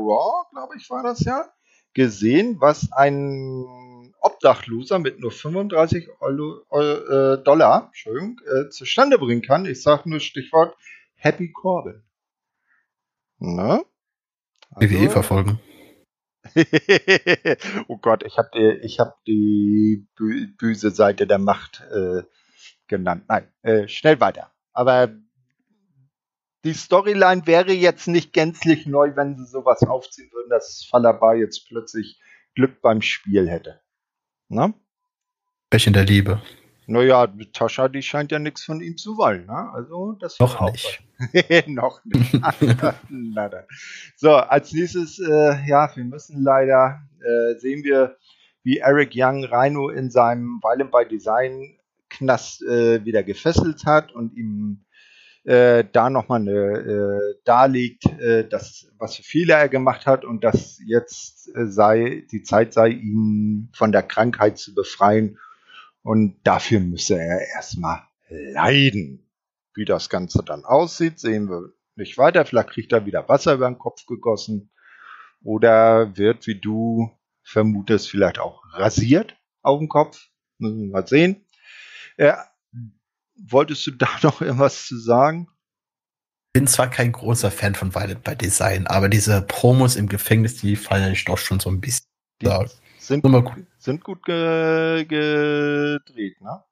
[0.01, 1.45] Raw, glaube ich, war das ja,
[1.93, 9.65] gesehen, was ein Obdachloser mit nur 35 Euro, äh, Dollar Entschuldigung, äh, zustande bringen kann.
[9.65, 10.75] Ich sage nur Stichwort
[11.15, 12.03] Happy Corbin.
[13.39, 13.83] Ne?
[14.71, 15.59] Also, WWE verfolgen.
[17.87, 20.07] oh Gott, ich habe die, ich hab die
[20.57, 22.23] böse Seite der Macht äh,
[22.87, 23.25] genannt.
[23.27, 24.51] Nein, äh, schnell weiter.
[24.73, 25.09] Aber
[26.63, 31.67] die Storyline wäre jetzt nicht gänzlich neu, wenn sie sowas aufziehen würden, dass Falaba jetzt
[31.67, 32.19] plötzlich
[32.55, 33.81] Glück beim Spiel hätte.
[34.49, 34.73] Ne?
[35.69, 36.41] Pech der Liebe.
[36.87, 39.45] Naja, Tascha, die scheint ja nichts von ihm zu wollen.
[39.45, 39.69] Ne?
[39.73, 41.01] Also, das Noch nicht.
[41.67, 42.33] Noch nicht.
[44.17, 48.17] so, als nächstes, äh, ja, wir müssen leider, äh, sehen wir,
[48.63, 51.77] wie Eric Young Rhino in seinem Violent by Design
[52.09, 54.83] Knast äh, wieder gefesselt hat und ihm
[55.43, 60.79] äh, da nochmal äh, darlegt, äh, dass, was für Fehler er gemacht hat und dass
[60.85, 65.39] jetzt äh, sei, die Zeit sei, ihn von der Krankheit zu befreien.
[66.03, 69.27] Und dafür müsse er erstmal leiden.
[69.73, 72.45] Wie das Ganze dann aussieht, sehen wir nicht weiter.
[72.45, 74.71] Vielleicht kriegt er wieder Wasser über den Kopf gegossen
[75.43, 77.11] oder wird wie du
[77.43, 80.27] vermute es vielleicht auch rasiert auf dem Kopf.
[80.57, 81.45] Müssen wir mal sehen.
[83.47, 85.47] Wolltest du da noch irgendwas zu sagen?
[86.53, 90.75] bin zwar kein großer Fan von Violet by Design, aber diese Promos im Gefängnis, die
[90.75, 92.05] feiere ich doch schon so ein bisschen.
[92.41, 92.49] Die
[92.99, 96.63] sind, gut, sind gut ge gedreht, ne?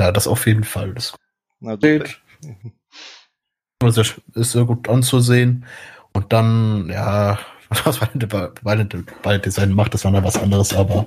[0.00, 0.94] Ja, das auf jeden Fall.
[0.94, 1.14] Das
[3.82, 5.66] also, das ist sehr gut anzusehen.
[6.12, 7.38] Und dann, ja,
[7.84, 11.06] was Violet by Design macht, das war dann was anderes, aber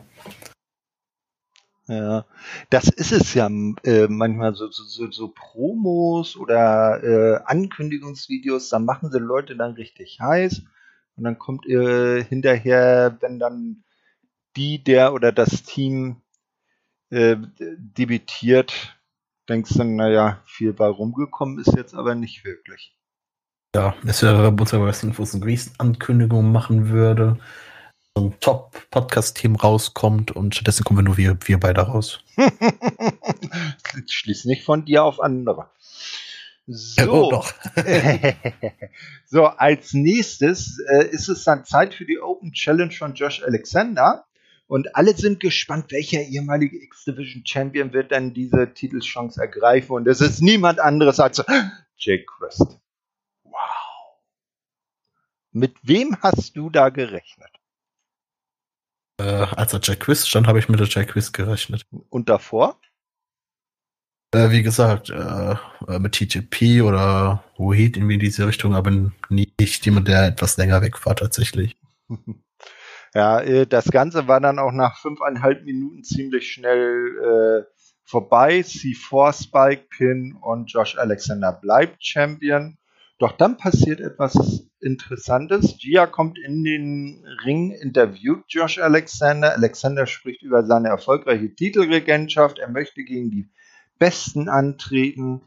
[1.87, 2.25] ja,
[2.69, 3.49] das ist es ja
[3.83, 9.73] äh, manchmal so, so, so, so Promos oder äh, Ankündigungsvideos, da machen sie Leute dann
[9.73, 10.61] richtig heiß
[11.15, 13.83] und dann kommt äh, hinterher, wenn dann
[14.55, 16.21] die, der oder das Team
[17.09, 18.97] äh, debütiert,
[19.49, 22.95] denkst du dann, naja, viel bei rumgekommen ist jetzt aber nicht wirklich.
[23.73, 27.39] Ja, es wäre Butter Wrestling, wo es eine Ankündigung machen würde
[28.15, 32.19] so ein Top-Podcast-Team rauskommt und stattdessen kommen wir nur wir, wir beide raus.
[34.07, 35.69] Schließ nicht von dir auf andere.
[36.67, 37.43] So, oh,
[39.25, 44.25] so als nächstes äh, ist es dann Zeit für die Open Challenge von Josh Alexander.
[44.67, 49.95] Und alle sind gespannt, welcher ehemalige X-Division Champion wird dann diese Titelchance ergreifen.
[49.95, 51.43] Und es ist niemand anderes als
[51.97, 52.79] Jake Crest.
[53.43, 53.53] Wow.
[55.51, 57.60] Mit wem hast du da gerechnet?
[59.21, 61.85] Äh, als der Jack Quiz stand, habe ich mit der Jack Quiz gerechnet.
[62.09, 62.79] Und davor?
[64.33, 65.55] Äh, wie gesagt, äh,
[65.87, 70.81] äh mit TJP oder Wahid irgendwie in diese Richtung, aber nicht jemand, der etwas länger
[70.81, 71.77] weg war tatsächlich.
[73.13, 77.71] Ja, äh, das Ganze war dann auch nach fünfeinhalb Minuten ziemlich schnell äh,
[78.05, 78.61] vorbei.
[78.61, 82.77] C4 Spike Pin und Josh Alexander bleibt Champion.
[83.21, 85.77] Doch dann passiert etwas Interessantes.
[85.77, 89.53] Gia kommt in den Ring, interviewt Josh Alexander.
[89.53, 92.57] Alexander spricht über seine erfolgreiche Titelregentschaft.
[92.57, 93.47] Er möchte gegen die
[93.99, 95.43] Besten antreten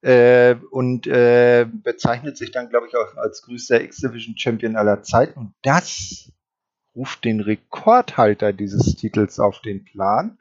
[0.00, 5.38] äh, und äh, bezeichnet sich dann, glaube ich, auch als größter X-Division Champion aller Zeiten.
[5.38, 6.32] Und das
[6.96, 10.38] ruft den Rekordhalter dieses Titels auf den Plan,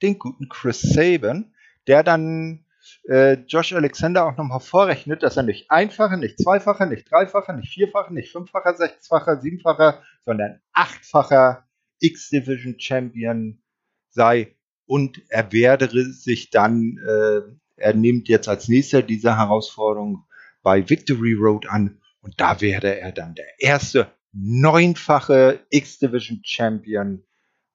[0.00, 1.52] den guten Chris Saban,
[1.86, 2.63] der dann
[3.08, 7.72] äh, Josh Alexander auch nochmal vorrechnet, dass er nicht einfacher, nicht zweifacher, nicht dreifacher, nicht
[7.72, 11.66] vierfacher, nicht fünffacher, sechsfacher, siebenfacher, sondern achtfacher
[12.00, 13.62] X-Division Champion
[14.10, 14.54] sei
[14.86, 17.40] und er werde sich dann, äh,
[17.76, 20.24] er nimmt jetzt als nächster diese Herausforderung
[20.62, 27.24] bei Victory Road an und da werde er dann der erste neunfache X-Division Champion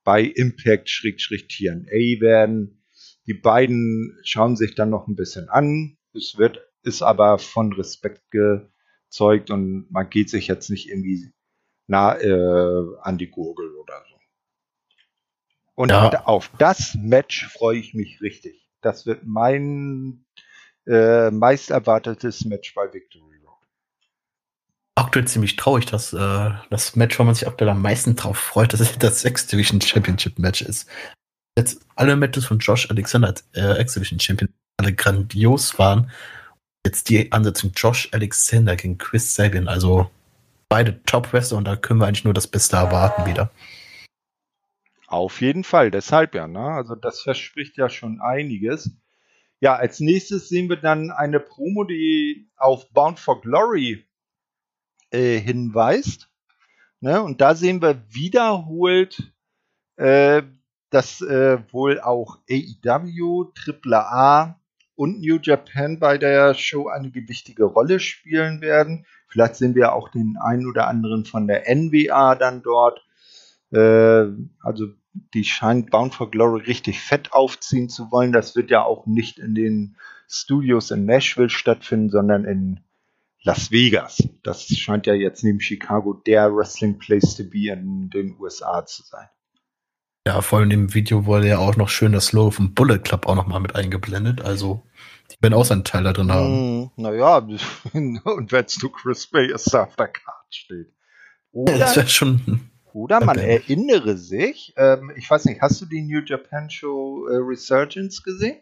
[0.04, 2.79] bei Impact-TNA werden.
[3.30, 6.00] Die beiden schauen sich dann noch ein bisschen an.
[6.16, 11.32] Es wird, ist aber von Respekt gezeugt und man geht sich jetzt nicht irgendwie
[11.86, 14.16] nah äh, an die Gurgel oder so.
[15.76, 16.26] Und ja.
[16.26, 18.68] auf das Match freue ich mich richtig.
[18.82, 20.26] Das wird mein
[20.88, 23.68] äh, meist erwartetes Match bei Victory Road.
[24.96, 28.74] Aktuell ziemlich traurig, dass äh, das Match, wo man sich aktuell am meisten drauf freut,
[28.74, 30.90] dass es das Sex Division Championship Match ist
[31.58, 36.12] jetzt alle Matches von Josh Alexander als äh, Exhibition Champion alle grandios waren.
[36.86, 40.10] Jetzt die Ansetzung Josh Alexander gegen Chris Sabin, also
[40.70, 43.52] beide Top-Wrestler und da können wir eigentlich nur das Beste erwarten wieder.
[45.08, 46.60] Auf jeden Fall, deshalb ja, ne?
[46.60, 48.92] Also das verspricht ja schon einiges.
[49.60, 54.06] Ja, als nächstes sehen wir dann eine Promo, die auf Bound for Glory
[55.12, 56.30] äh, hinweist.
[57.02, 57.22] Ne?
[57.22, 59.34] Und da sehen wir wiederholt
[59.98, 60.44] äh,
[60.90, 63.52] dass äh, wohl auch AEW,
[63.84, 64.60] AAA
[64.96, 69.06] und New Japan bei der Show eine gewichtige Rolle spielen werden.
[69.28, 73.06] Vielleicht sehen wir auch den einen oder anderen von der NWA dann dort.
[73.72, 74.26] Äh,
[74.62, 74.88] also
[75.34, 78.32] die scheint Bound for Glory richtig fett aufziehen zu wollen.
[78.32, 79.96] Das wird ja auch nicht in den
[80.28, 82.82] Studios in Nashville stattfinden, sondern in
[83.42, 84.28] Las Vegas.
[84.44, 89.04] Das scheint ja jetzt neben Chicago der Wrestling Place to be in den USA zu
[89.04, 89.30] sein.
[90.30, 93.26] Ja, vor allem im Video wurde ja auch noch schön das Logo vom Bullet Club
[93.26, 94.42] auch noch mal mit eingeblendet.
[94.42, 94.84] Also,
[95.32, 96.84] die werden auch seinen Teil da drin haben.
[96.84, 97.38] Mm, naja,
[97.94, 100.94] und wenn es zu Chris Bay ist, auf der Karte steht.
[101.52, 102.70] Oder, ja, das wäre schon.
[102.94, 103.56] Oder man okay.
[103.56, 108.58] erinnere sich, ähm, ich weiß nicht, hast du die New Japan Show äh, Resurgence gesehen?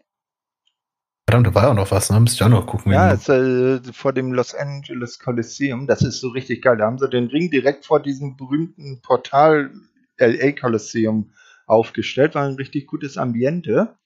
[1.28, 2.18] Verdammt, da war ja auch noch was, ne?
[2.18, 2.92] Müsst ihr auch noch gucken.
[2.92, 5.86] Ja, ist, äh, vor dem Los Angeles Coliseum.
[5.86, 6.78] Das ist so richtig geil.
[6.78, 9.70] Da haben sie den Ring direkt vor diesem berühmten Portal
[10.16, 11.30] LA Coliseum
[11.68, 13.96] aufgestellt, war ein richtig gutes Ambiente.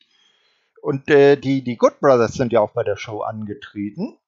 [0.80, 4.18] Und äh, die, die Good Brothers sind ja auch bei der Show angetreten,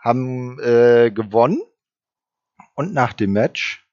[0.00, 1.60] haben äh, gewonnen
[2.74, 3.86] und nach dem Match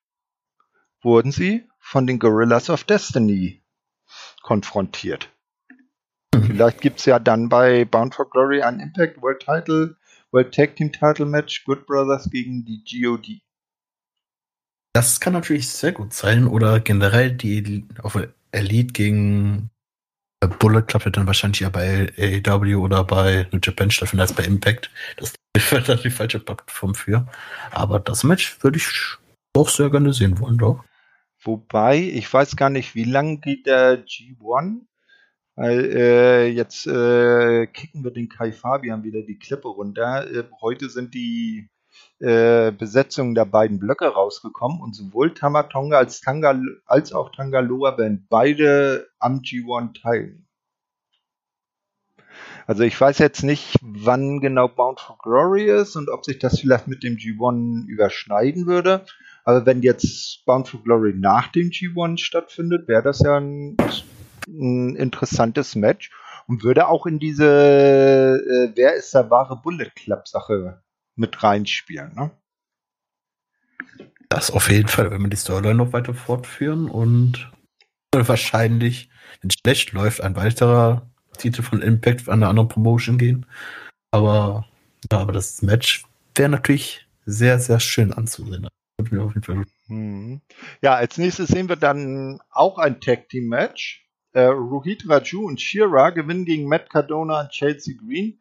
[1.02, 3.64] wurden sie von den Gorillas of Destiny
[4.44, 5.30] konfrontiert.
[6.34, 9.98] Vielleicht gibt es ja dann bei Bound for Glory ein Impact World Title,
[10.32, 13.42] World Tag Team Title Match, Good Brothers gegen die GOD.
[14.94, 16.48] Das kann natürlich sehr gut sein.
[16.48, 18.18] Oder generell die auf
[18.54, 19.70] Elite gegen
[20.48, 24.44] Bullet Club wird dann wahrscheinlich ja bei AEW oder bei New Japan stattfinden als bei
[24.44, 24.90] Impact.
[25.18, 25.34] Das
[25.72, 27.28] wäre dann die falsche Plattform für.
[27.72, 29.18] Aber das Match würde ich
[29.56, 30.84] auch sehr gerne sehen wollen, doch.
[31.42, 34.82] Wobei, ich weiß gar nicht, wie lang geht der G1?
[35.56, 40.30] Weil äh, jetzt äh, kicken wir den Kai Fabian wieder die Klippe runter.
[40.32, 41.70] Äh, heute sind die
[42.24, 48.26] äh, Besetzungen der beiden Blöcke rausgekommen und sowohl Tamatonga als, Tanga, als auch Tangaloa werden
[48.30, 50.48] beide am G1 teilen.
[52.66, 56.62] Also ich weiß jetzt nicht, wann genau Bound for Glory ist und ob sich das
[56.62, 59.06] vielleicht mit dem G1 überschneiden würde.
[59.44, 63.76] Aber wenn jetzt Bound for Glory nach dem G1 stattfindet, wäre das ja ein,
[64.48, 66.10] ein, interessantes Match
[66.48, 70.83] und würde auch in diese äh, Wer ist der wahre Bullet Club Sache
[71.16, 72.14] mit reinspielen.
[72.16, 72.32] Ne?
[74.30, 77.52] Das auf jeden Fall, wenn wir die Storyline noch weiter fortführen und
[78.12, 79.10] wahrscheinlich,
[79.42, 83.46] wenn es schlecht läuft, ein weiterer Titel von Impact an eine andere Promotion gehen.
[84.12, 84.66] Aber
[85.12, 86.04] ja, aber das Match
[86.36, 88.68] wäre natürlich sehr, sehr schön anzusehen.
[89.88, 90.42] Mhm.
[90.82, 94.08] Ja, als nächstes sehen wir dann auch ein Tag Team Match.
[94.34, 98.40] Äh, Rohit Raju und Shira gewinnen gegen Matt Cardona und Chelsea Green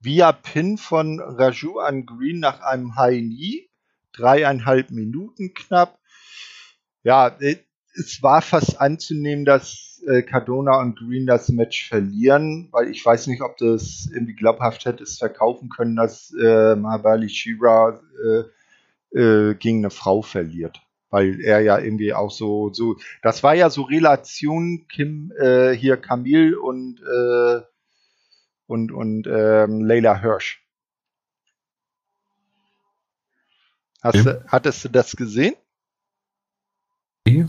[0.00, 3.68] via Pin von Raju an Green nach einem High Knee.
[4.12, 5.98] Dreieinhalb Minuten knapp.
[7.04, 7.56] Ja, äh,
[7.94, 13.26] es war fast anzunehmen, dass äh, Cardona und Green das Match verlieren, weil ich weiß
[13.26, 19.54] nicht, ob das irgendwie glaubhaft hätte es verkaufen können, dass äh, Mahabali Shira äh, äh,
[19.54, 20.80] gegen eine Frau verliert.
[21.10, 25.96] Weil er ja irgendwie auch so, so, das war ja so Relation Kim, äh, hier
[25.96, 27.62] Camille und äh,
[28.70, 30.64] und, und ähm, Leila Hirsch.
[34.00, 35.56] Hast du, hattest du das gesehen?
[37.26, 37.48] Ja.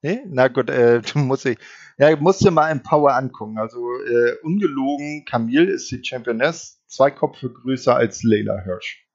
[0.00, 0.22] Nee?
[0.26, 1.58] Na gut, äh, du musst, ich,
[1.98, 3.58] ja, musst du mal im Power angucken.
[3.58, 9.06] Also äh, ungelogen, Camille ist die Championess, zwei Kopfe größer als Leila Hirsch.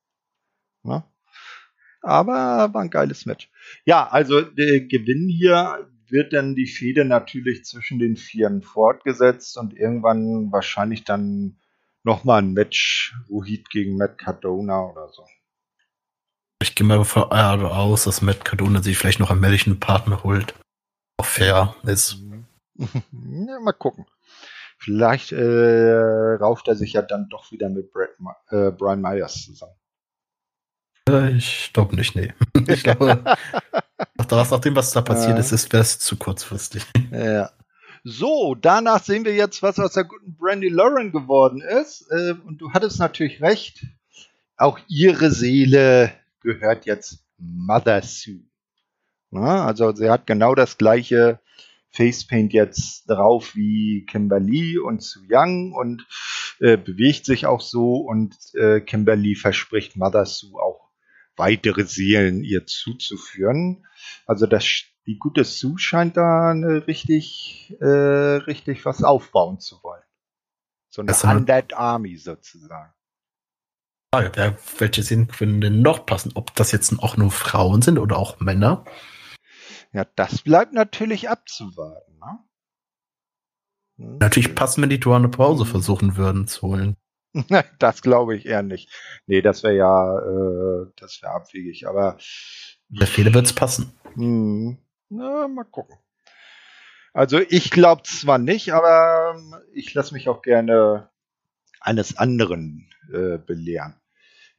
[0.83, 1.11] Na?
[2.01, 3.49] Aber war ein geiles Match.
[3.83, 9.73] Ja, also der Gewinn hier wird dann die Fehde natürlich zwischen den Vieren fortgesetzt und
[9.73, 11.57] irgendwann wahrscheinlich dann
[12.03, 15.25] nochmal ein Match Rohit gegen Matt Cardona oder so.
[16.61, 20.55] Ich gehe mal davon aus, dass Matt Cardona sich vielleicht noch einen männlichen Partner holt.
[21.17, 22.17] Auch fair ist.
[22.77, 24.05] ja, mal gucken.
[24.77, 28.09] Vielleicht äh, rauft er sich ja dann doch wieder mit Brad,
[28.49, 29.75] äh, Brian Myers zusammen.
[31.37, 32.33] Ich glaube nicht, nee.
[32.67, 33.23] Ich glaube,
[34.17, 36.83] nach, dem, was da passiert ist, ist es zu kurzfristig.
[37.11, 37.51] Ja.
[38.03, 42.05] So, danach sehen wir jetzt, was aus der guten Brandy Lauren geworden ist.
[42.11, 43.85] Äh, und du hattest natürlich recht.
[44.57, 48.43] Auch ihre Seele gehört jetzt Mother Sue.
[49.31, 51.39] also sie hat genau das gleiche
[51.89, 56.05] Facepaint jetzt drauf wie Kimberly und Su Young und
[56.59, 60.84] äh, bewegt sich auch so und äh, Kimberly verspricht Mother Sue auch
[61.37, 63.85] weitere Seelen ihr zuzuführen.
[64.25, 70.03] Also das, die gute Sue scheint da eine richtig, äh, richtig was aufbauen zu wollen.
[70.89, 72.93] So eine Undead Army sozusagen.
[74.11, 76.31] Wer, welche Seelen können denn noch passen?
[76.35, 78.85] Ob das jetzt auch nur Frauen sind oder auch Männer?
[79.91, 82.17] Ja, das bleibt natürlich abzuwarten.
[82.17, 82.39] Ne?
[84.19, 86.97] Natürlich passen, wenn die Duane Pause versuchen würden zu holen.
[87.79, 88.89] das glaube ich eher nicht.
[89.27, 92.17] Nee, das wäre ja, äh, das wäre abwegig, aber.
[92.89, 93.91] Der Fehler wird es passen.
[94.13, 94.77] Hm,
[95.09, 95.97] na, mal gucken.
[97.13, 99.41] Also ich glaube zwar nicht, aber
[99.73, 101.09] ich lasse mich auch gerne
[101.79, 103.95] eines anderen äh, belehren.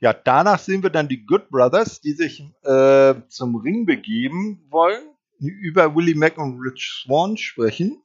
[0.01, 5.03] Ja, danach sehen wir dann die Good Brothers, die sich äh, zum Ring begeben wollen,
[5.39, 8.03] über Willie Mack und Rich Swan sprechen.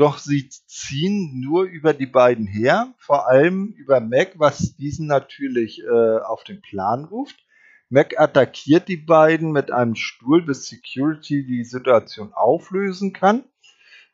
[0.00, 5.82] Doch sie ziehen nur über die beiden her, vor allem über Mac, was diesen natürlich
[5.82, 7.36] äh, auf den Plan ruft.
[7.90, 13.44] Mac attackiert die beiden mit einem Stuhl, bis Security die Situation auflösen kann.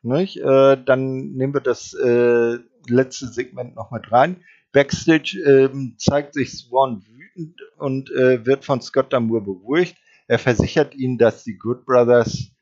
[0.03, 0.39] Nicht?
[0.39, 2.59] Äh, dann nehmen wir das äh,
[2.89, 4.43] letzte Segment noch mit rein.
[4.73, 9.97] Backstage äh, zeigt sich Swan wütend und äh, wird von Scott Damour beruhigt.
[10.27, 12.56] Er versichert ihnen, dass die Good Brothers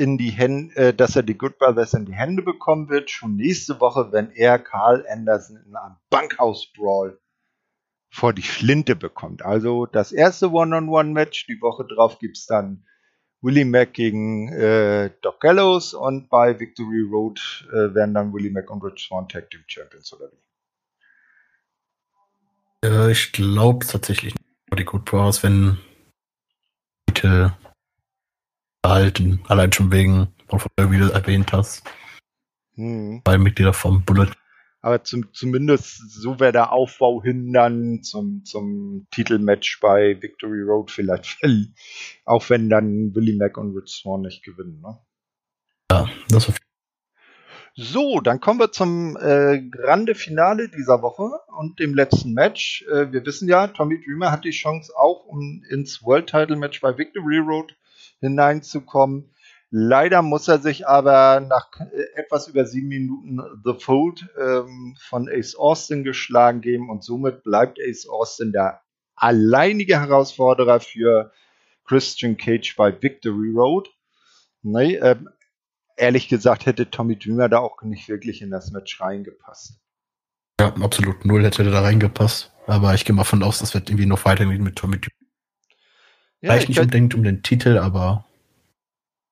[0.00, 3.36] in die Hände, äh, dass er die Good Brothers in die Hände bekommen wird, schon
[3.36, 7.20] nächste Woche, wenn er Carl Anderson in einem Bankhaus-Brawl
[8.10, 9.42] vor die Flinte bekommt.
[9.42, 12.86] Also das erste One-on-One-Match, die Woche drauf gibt's dann
[13.42, 18.70] Willie Mack gegen äh, Doc Gallows und bei Victory Road äh, werden dann Willie Mack
[18.70, 20.30] und Rich Swan Tag Team Champions oder
[22.82, 22.86] wie?
[22.86, 24.34] Äh, ich glaube tatsächlich
[24.76, 25.78] die Good Bros, wenn
[27.06, 27.52] Titel
[28.82, 30.28] erhalten, allein schon wegen,
[30.76, 31.82] wie du erwähnt hast.
[32.74, 33.22] Hm.
[33.24, 34.30] Bei Mitglieder vom Bullet
[34.82, 40.90] aber zum, zumindest so wäre der Aufbau hin dann zum, zum Titelmatch bei Victory Road
[40.90, 41.38] vielleicht,
[42.24, 44.80] auch wenn dann Willie Mack und Rich Swan nicht gewinnen.
[44.80, 44.98] Ne?
[45.90, 46.56] Ja, das auf
[47.76, 52.84] so, dann kommen wir zum äh, Grande Finale dieser Woche und dem letzten Match.
[52.90, 56.80] Äh, wir wissen ja, Tommy Dreamer hat die Chance auch, um ins World Title Match
[56.80, 57.76] bei Victory Road
[58.20, 59.34] hineinzukommen.
[59.70, 65.28] Leider muss er sich aber nach äh, etwas über sieben Minuten The Fold ähm, von
[65.28, 68.80] Ace Austin geschlagen geben und somit bleibt Ace Austin der
[69.14, 71.32] alleinige Herausforderer für
[71.84, 73.88] Christian Cage bei Victory Road.
[74.62, 75.28] Nee, ähm,
[75.96, 79.78] ehrlich gesagt hätte Tommy Dreamer da auch nicht wirklich in das Match reingepasst.
[80.60, 82.52] Ja, absolut null hätte da reingepasst.
[82.66, 85.29] Aber ich gehe mal von aus, das wird irgendwie noch weitergehen mit Tommy Dreamer.
[86.42, 88.24] Ja, Vielleicht nicht unbedingt um den Titel, aber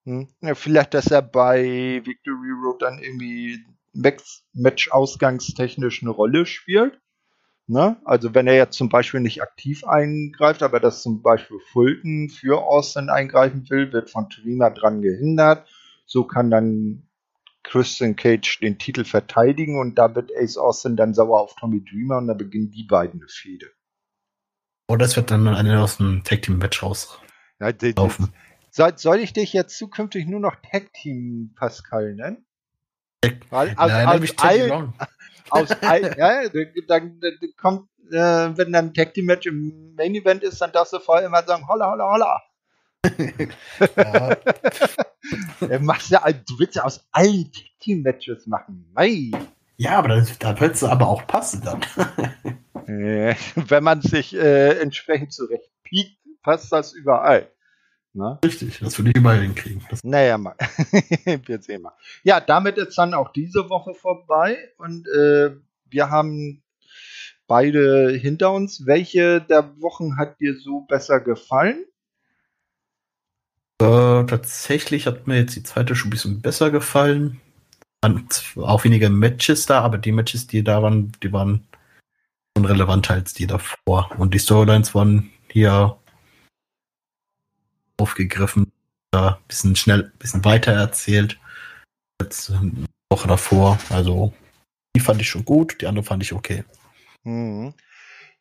[0.09, 0.26] hm?
[0.40, 3.62] Ja, vielleicht, dass er bei Victory Road dann irgendwie
[4.54, 6.98] Match-ausgangstechnisch eine Rolle spielt.
[7.66, 7.98] Ne?
[8.04, 12.62] Also wenn er jetzt zum Beispiel nicht aktiv eingreift, aber dass zum Beispiel Fulton für
[12.62, 15.68] Austin eingreifen will, wird von Trina dran gehindert.
[16.06, 17.02] So kann dann
[17.62, 22.16] Christian Cage den Titel verteidigen und da wird Ace Austin dann sauer auf Tommy Dreamer
[22.16, 23.66] und da beginnen die beiden eine Fehde.
[24.89, 27.20] Oder es wird dann einer aus dem Tag Team Match raus.
[27.61, 28.32] Ja, laufen.
[28.70, 32.47] Soll, soll ich dich jetzt zukünftig nur noch Tag Team Pascal nennen?
[33.51, 34.95] Weil aus, Nein, aus, allen,
[35.51, 36.49] aus allen, ja,
[36.86, 40.72] dann, dann kommt, äh, wenn dann ein Tag Team Match im Main Event ist, dann
[40.72, 42.43] darfst du vorher immer sagen, holla, holla, holla.
[43.97, 44.34] ja.
[45.78, 48.91] du, machst ja, du willst ja aus allen Tag Team Matches machen.
[48.95, 49.32] Mei.
[49.76, 50.09] Ja, aber
[50.39, 51.80] da wird es aber auch passen dann.
[53.55, 57.51] wenn man sich äh, entsprechend zurecht piekt, passt das überall.
[58.14, 58.39] Ne?
[58.45, 59.84] Richtig, das würde ich immer hinkriegen.
[59.91, 60.57] Das naja, mal.
[61.47, 61.93] wir sehen mal.
[62.24, 65.51] Ja, damit ist dann auch diese Woche vorbei und äh,
[65.91, 66.62] wir haben
[67.47, 68.86] beide hinter uns.
[68.86, 71.84] Welche der Wochen hat dir so besser gefallen?
[73.80, 77.41] Äh, tatsächlich hat mir jetzt die zweite schon ein bisschen besser gefallen.
[78.57, 81.68] auch weniger Matches da, aber die Matches, die da waren, die waren
[82.64, 84.11] relevanter als die davor.
[84.18, 85.98] Und die Storylines waren hier
[88.00, 88.72] aufgegriffen,
[89.14, 91.38] ein bisschen schnell, ein bisschen weiter erzählt
[92.20, 93.78] als eine Woche davor.
[93.90, 94.32] Also
[94.94, 96.64] die fand ich schon gut, die andere fand ich okay.
[97.24, 97.74] Mhm.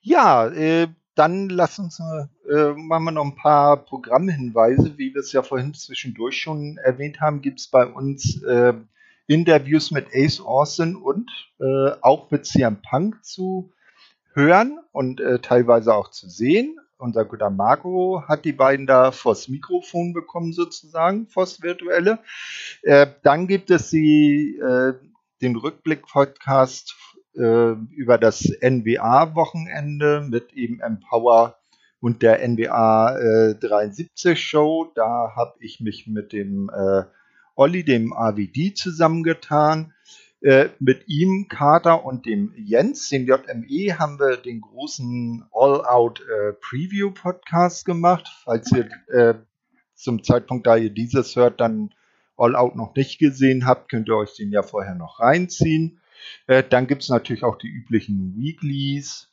[0.01, 4.97] Ja, äh, dann lass uns äh, machen wir noch ein paar Programmhinweise.
[4.97, 8.73] Wie wir es ja vorhin zwischendurch schon erwähnt haben, gibt es bei uns äh,
[9.25, 13.73] Interviews mit Ace Austin und äh, auch mit CM Punk zu
[14.37, 19.47] hören und äh, teilweise auch zu sehen unser guter Marco hat die beiden da vors
[19.47, 22.19] Mikrofon bekommen, sozusagen, vors Virtuelle.
[22.81, 24.93] Äh, dann gibt es die, äh,
[25.41, 26.95] den Rückblick-Podcast
[27.35, 31.57] äh, über das NWA-Wochenende mit eben Empower
[31.99, 34.91] und der NWA 73 Show.
[34.95, 37.03] Da habe ich mich mit dem äh,
[37.55, 39.93] Olli, dem AVD, zusammengetan.
[40.47, 46.53] Äh, mit ihm, Carter und dem Jens, dem JME, haben wir den großen All-Out äh,
[47.83, 48.29] gemacht.
[48.45, 49.33] Falls ihr äh,
[49.93, 51.89] zum Zeitpunkt, da ihr dieses hört, dann
[52.37, 55.99] All-Out noch nicht gesehen habt, könnt ihr euch den ja vorher noch reinziehen.
[56.45, 59.27] Äh, dann gibt es natürlich auch die üblichen Weeklies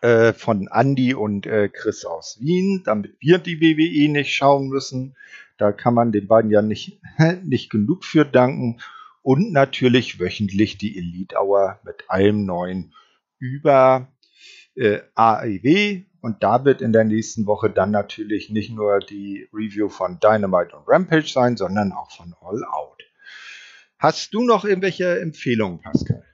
[0.00, 5.14] äh, von Andy und Chris aus Wien, damit wir die WWE nicht schauen müssen.
[5.58, 7.02] Da kann man den beiden ja nicht,
[7.44, 8.80] nicht genug für danken
[9.22, 12.94] und natürlich wöchentlich die Elite Hour mit allem Neuen
[13.38, 14.08] über
[14.74, 16.02] äh, AEW.
[16.20, 20.76] Und da wird in der nächsten Woche dann natürlich nicht nur die Review von Dynamite
[20.76, 23.02] und Rampage sein, sondern auch von All Out.
[23.98, 26.24] Hast du noch irgendwelche Empfehlungen, Pascal?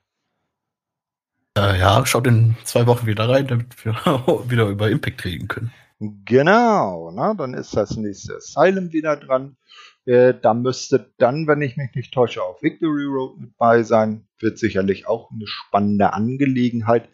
[1.57, 3.95] Äh, ja, schaut in zwei Wochen wieder rein, damit wir
[4.49, 5.73] wieder über Impact reden können.
[6.01, 9.57] Genau, na, dann ist das nächste Asylum wieder dran.
[10.05, 14.27] Äh, da müsste dann, wenn ich mich nicht täusche, auch Victory Road mit bei sein.
[14.39, 17.09] Wird sicherlich auch eine spannende Angelegenheit.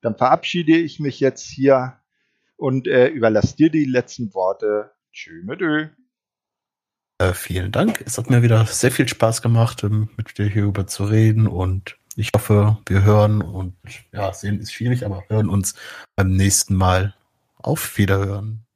[0.00, 1.98] Dann verabschiede ich mich jetzt hier
[2.56, 4.92] und äh, überlasse dir die letzten Worte.
[5.12, 5.88] Tschüss mit Ö.
[7.18, 8.02] Äh, vielen Dank.
[8.06, 11.98] Es hat mir wieder sehr viel Spaß gemacht, ähm, mit dir hierüber zu reden und
[12.14, 13.76] ich hoffe, wir hören und
[14.12, 15.74] ja, sehen ist schwierig, aber hören uns
[16.16, 17.14] beim nächsten Mal.
[17.56, 18.67] Auf Wiederhören.